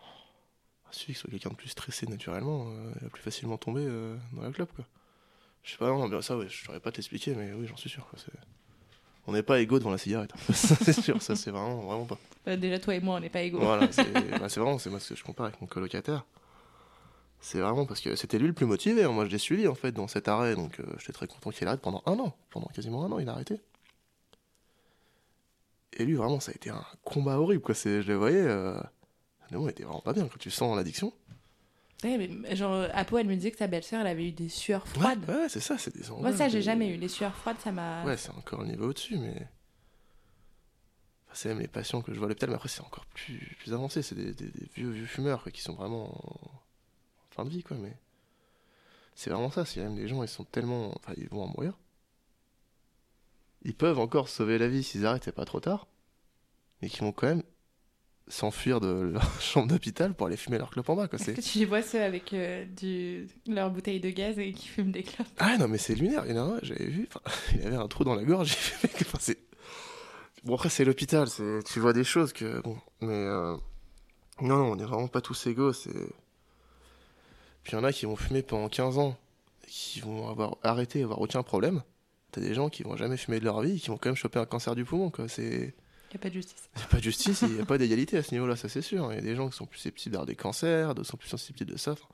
ah, 0.00 0.88
celui 0.90 1.12
qui 1.12 1.20
soit 1.20 1.30
quelqu'un 1.30 1.50
de 1.50 1.54
plus 1.54 1.68
stressé 1.68 2.06
naturellement, 2.06 2.68
euh, 2.68 2.92
il 2.96 3.02
va 3.02 3.10
plus 3.10 3.22
facilement 3.22 3.58
tomber 3.58 3.86
dans 4.32 4.40
la 4.40 4.50
clope, 4.50 4.72
quoi. 4.74 4.86
Je 5.64 5.72
sais 5.72 5.76
pas, 5.76 5.90
non, 5.90 6.22
ça, 6.22 6.38
ouais, 6.38 6.48
je 6.48 6.64
saurais 6.64 6.80
pas 6.80 6.90
te 6.90 6.96
l'expliquer, 6.96 7.34
mais 7.34 7.52
oui, 7.52 7.66
j'en 7.66 7.76
suis 7.76 7.90
sûr, 7.90 8.06
quoi. 8.08 8.18
On 9.26 9.32
n'est 9.32 9.42
pas 9.42 9.60
égaux 9.60 9.78
devant 9.78 9.90
la 9.90 9.98
cigarette. 9.98 10.32
c'est 10.54 10.98
sûr, 10.98 11.20
ça 11.20 11.36
c'est 11.36 11.50
vraiment, 11.50 11.82
vraiment 11.82 12.06
pas. 12.06 12.16
Bah, 12.46 12.56
déjà, 12.56 12.78
toi 12.78 12.94
et 12.94 13.00
moi, 13.00 13.16
on 13.16 13.20
n'est 13.20 13.28
pas 13.28 13.42
égaux. 13.42 13.58
Voilà, 13.58 13.92
c'est 13.92 14.10
bah, 14.40 14.48
c'est 14.48 14.60
vraiment, 14.60 14.78
c'est 14.78 14.88
moi 14.88 14.98
ce 14.98 15.10
que 15.10 15.14
je 15.14 15.22
compare 15.22 15.44
avec 15.44 15.60
mon 15.60 15.66
colocataire. 15.66 16.24
C'est 17.40 17.60
vraiment 17.60 17.86
parce 17.86 18.00
que 18.00 18.16
c'était 18.16 18.38
lui 18.38 18.48
le 18.48 18.52
plus 18.52 18.66
motivé. 18.66 19.04
hein. 19.04 19.10
Moi, 19.12 19.24
je 19.24 19.30
l'ai 19.30 19.38
suivi 19.38 19.68
en 19.68 19.74
fait 19.74 19.92
dans 19.92 20.08
cet 20.08 20.26
arrêt, 20.28 20.54
donc 20.56 20.80
euh, 20.80 20.84
j'étais 20.98 21.12
très 21.12 21.26
content 21.28 21.50
qu'il 21.50 21.66
arrête 21.68 21.80
pendant 21.80 22.02
un 22.06 22.18
an. 22.18 22.36
Pendant 22.50 22.66
quasiment 22.66 23.04
un 23.04 23.12
an, 23.12 23.18
il 23.20 23.28
a 23.28 23.32
arrêté. 23.32 23.60
Et 25.94 26.04
lui, 26.04 26.14
vraiment, 26.14 26.40
ça 26.40 26.52
a 26.52 26.54
été 26.54 26.70
un 26.70 26.84
combat 27.04 27.38
horrible. 27.40 27.62
Quoi. 27.62 27.74
C'est- 27.74 28.02
Je 28.02 28.08
le 28.08 28.16
voyais. 28.16 28.42
Euh... 28.42 28.78
Non, 29.50 29.66
il 29.66 29.70
était 29.70 29.84
vraiment 29.84 30.00
pas 30.00 30.12
bien 30.12 30.28
quand 30.28 30.38
tu 30.38 30.50
sens 30.50 30.76
l'addiction. 30.76 31.12
Ouais, 32.04 32.16
mais 32.18 32.54
genre, 32.54 32.86
Apo, 32.92 33.18
elle 33.18 33.26
me 33.26 33.34
disait 33.34 33.50
que 33.50 33.56
sa 33.58 33.66
belle-sœur, 33.66 34.02
elle 34.02 34.06
avait 34.08 34.28
eu 34.28 34.32
des 34.32 34.48
sueurs 34.48 34.86
froides. 34.86 35.24
ouais, 35.28 35.48
c'est 35.48 35.60
ça. 35.60 35.78
C'est 35.78 35.96
des 35.96 36.08
Moi, 36.10 36.32
ça, 36.32 36.48
j'ai 36.48 36.58
des- 36.58 36.62
jamais 36.62 36.88
eu. 36.88 36.96
Les 36.96 37.08
sueurs 37.08 37.34
froides, 37.34 37.56
ça 37.58 37.72
m'a. 37.72 38.04
Ouais, 38.04 38.16
c'est 38.16 38.30
encore 38.30 38.60
un 38.60 38.66
niveau 38.66 38.88
au-dessus, 38.90 39.16
mais. 39.16 39.34
Enfin, 41.26 41.34
c'est 41.34 41.48
même 41.48 41.58
les 41.60 41.66
patients 41.68 42.02
que 42.02 42.12
je 42.12 42.18
vois 42.18 42.26
à 42.26 42.28
l'hôpital, 42.28 42.50
mais 42.50 42.56
après, 42.56 42.68
c'est 42.68 42.82
encore 42.82 43.06
plus, 43.06 43.56
plus 43.60 43.72
avancé. 43.74 44.02
C'est 44.02 44.14
des, 44.14 44.32
des- 44.34 44.50
des 44.50 44.68
vieux, 44.76 44.90
vieux 44.90 45.06
fumeurs 45.06 45.42
quoi, 45.42 45.50
qui 45.50 45.60
sont 45.62 45.74
vraiment 45.74 46.04
en 46.14 46.50
fin 47.38 47.44
de 47.44 47.50
vie, 47.50 47.62
quoi. 47.62 47.76
Mais 47.76 47.96
c'est 49.14 49.30
vraiment 49.30 49.50
ça. 49.50 49.64
C'est 49.64 49.80
même 49.80 49.94
des 49.96 50.08
gens, 50.08 50.22
ils 50.22 50.28
sont 50.28 50.44
tellement. 50.44 50.92
Enfin, 50.96 51.12
ils 51.16 51.28
vont 51.28 51.42
en 51.42 51.48
mourir. 51.48 51.78
Ils 53.62 53.74
peuvent 53.74 53.98
encore 53.98 54.28
sauver 54.28 54.58
la 54.58 54.68
vie 54.68 54.82
s'ils 54.82 55.06
arrêtent, 55.06 55.24
c'est 55.24 55.32
pas 55.32 55.44
trop 55.44 55.60
tard. 55.60 55.86
Mais 56.80 56.88
qui 56.88 57.00
vont 57.00 57.12
quand 57.12 57.26
même 57.26 57.42
s'enfuir 58.28 58.80
de 58.80 58.88
leur 58.88 59.40
chambre 59.40 59.68
d'hôpital 59.68 60.14
pour 60.14 60.26
aller 60.26 60.36
fumer 60.36 60.58
leur 60.58 60.70
clope 60.70 60.88
en 60.90 60.96
bas, 60.96 61.08
quoi. 61.08 61.16
Est-ce 61.18 61.24
C'est... 61.26 61.34
que 61.34 61.40
tu 61.40 61.58
les 61.58 61.64
vois 61.64 61.82
ceux 61.82 62.02
avec 62.02 62.32
euh, 62.32 62.64
du... 62.66 63.26
leur 63.46 63.70
bouteille 63.70 64.00
de 64.00 64.10
gaz 64.10 64.38
et 64.38 64.52
qui 64.52 64.68
fument 64.68 64.92
des 64.92 65.02
clopes 65.02 65.26
Ah 65.38 65.56
non, 65.58 65.66
mais 65.68 65.78
c'est 65.78 65.94
lunaire. 65.94 66.24
Il 66.26 66.34
y 66.36 66.38
en 66.38 66.50
a 66.52 66.54
un, 66.56 66.58
j'avais 66.62 66.86
vu, 66.86 67.08
enfin, 67.08 67.20
il 67.54 67.66
avait 67.66 67.76
un 67.76 67.88
trou 67.88 68.04
dans 68.04 68.14
la 68.14 68.24
gorge. 68.24 68.56
Enfin, 68.84 69.18
c'est... 69.20 69.38
Bon, 70.44 70.54
après, 70.54 70.68
c'est 70.68 70.84
l'hôpital, 70.84 71.28
c'est... 71.28 71.60
tu 71.64 71.80
vois 71.80 71.92
des 71.92 72.04
choses 72.04 72.32
que. 72.32 72.60
Bon, 72.60 72.76
mais. 73.00 73.08
euh, 73.08 73.56
Non, 74.40 74.56
non, 74.58 74.72
on 74.72 74.76
n'est 74.76 74.84
vraiment 74.84 75.08
pas 75.08 75.20
tous 75.20 75.46
égaux. 75.48 75.72
C'est... 75.72 75.90
Puis 77.68 77.76
il 77.76 77.80
y 77.80 77.82
en 77.82 77.84
a 77.84 77.92
qui 77.92 78.06
vont 78.06 78.16
fumer 78.16 78.40
pendant 78.40 78.70
15 78.70 78.96
ans 78.96 79.14
et 79.64 79.70
qui 79.70 80.00
vont 80.00 80.26
avoir 80.30 80.56
arrêté, 80.62 81.02
avoir 81.02 81.20
aucun 81.20 81.42
problème. 81.42 81.82
T'as 82.32 82.40
des 82.40 82.54
gens 82.54 82.70
qui 82.70 82.82
vont 82.82 82.96
jamais 82.96 83.18
fumer 83.18 83.40
de 83.40 83.44
leur 83.44 83.60
vie 83.60 83.76
et 83.76 83.78
qui 83.78 83.88
vont 83.88 83.98
quand 83.98 84.08
même 84.08 84.16
choper 84.16 84.38
un 84.38 84.46
cancer 84.46 84.74
du 84.74 84.86
poumon, 84.86 85.10
quoi. 85.10 85.28
C'est. 85.28 85.74
Il 86.10 86.14
n'y 86.14 86.16
a 86.16 86.18
pas 86.18 86.30
de 86.30 86.34
justice. 86.34 86.70
Il 86.76 86.78
n'y 86.78 86.84
a 86.84 86.86
pas 86.88 86.96
de 86.96 87.02
justice, 87.02 87.42
il 87.42 87.48
n'y 87.56 87.60
a 87.60 87.66
pas 87.66 87.76
d'égalité 87.76 88.16
à 88.16 88.22
ce 88.22 88.32
niveau-là, 88.34 88.56
ça 88.56 88.70
c'est 88.70 88.80
sûr. 88.80 89.12
Il 89.12 89.16
y 89.16 89.18
a 89.18 89.20
des 89.20 89.36
gens 89.36 89.50
qui 89.50 89.56
sont 89.58 89.66
plus 89.66 89.76
susceptibles 89.76 90.14
d'avoir 90.14 90.24
des 90.24 90.34
cancers, 90.34 90.94
d'autres 90.94 91.10
sont 91.10 91.18
plus 91.18 91.28
susceptibles 91.28 91.70
de 91.70 91.76
ça. 91.76 91.90
Enfin, 91.92 92.06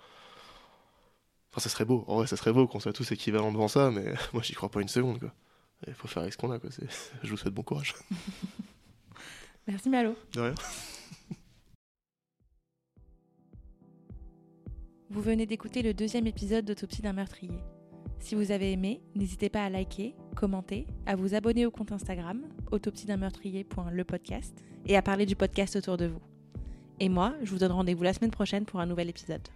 enfin, 1.53 1.61
ça 1.61 1.69
serait 1.69 1.85
beau. 1.85 2.05
En 2.09 2.17
vrai, 2.17 2.27
ça 2.27 2.37
serait 2.37 2.53
beau 2.53 2.67
qu'on 2.67 2.81
soit 2.81 2.93
tous 2.93 3.13
équivalents 3.13 3.53
devant 3.53 3.69
ça, 3.69 3.93
mais 3.93 4.13
moi 4.33 4.43
j'y 4.43 4.55
crois 4.55 4.69
pas 4.69 4.81
une 4.81 4.89
seconde. 4.89 5.21
quoi. 5.21 5.33
Il 5.87 5.95
faut 5.95 6.09
faire 6.09 6.23
avec 6.25 6.33
ce 6.33 6.39
qu'on 6.39 6.51
a. 6.51 6.59
Quoi. 6.59 6.71
C'est- 6.73 6.89
Je 7.23 7.31
vous 7.31 7.37
souhaite 7.37 7.55
bon 7.55 7.63
courage. 7.63 7.95
Merci 9.69 9.89
Malo. 9.89 10.17
De 10.33 10.41
rien. 10.41 10.55
Vous 15.15 15.23
venez 15.23 15.47
d'écouter 15.47 15.83
le 15.83 15.95
deuxième 15.95 16.27
épisode 16.27 16.65
d'Autopsie 16.65 17.01
d'un 17.01 17.13
meurtrier. 17.13 17.61
Si 18.19 18.35
vous 18.35 18.51
avez 18.51 18.73
aimé, 18.73 19.01
n'hésitez 19.15 19.49
pas 19.49 19.65
à 19.65 19.71
liker, 19.71 20.17
commenter, 20.35 20.89
à 21.07 21.15
vous 21.15 21.37
abonner 21.37 21.67
au 21.67 21.71
compte 21.71 21.93
Instagram 21.93 22.43
autopsie 22.73 23.07
d'un 23.07 23.21
et 24.87 24.97
à 24.97 25.03
parler 25.03 25.25
du 25.25 25.37
podcast 25.37 25.77
autour 25.77 25.99
de 25.99 26.07
vous. 26.07 26.21
Et 26.99 27.09
moi, 27.09 27.37
je 27.45 27.53
vous 27.53 27.59
donne 27.59 27.71
rendez-vous 27.71 28.03
la 28.03 28.13
semaine 28.13 28.33
prochaine 28.33 28.65
pour 28.65 28.81
un 28.81 28.87
nouvel 28.87 29.09
épisode. 29.09 29.47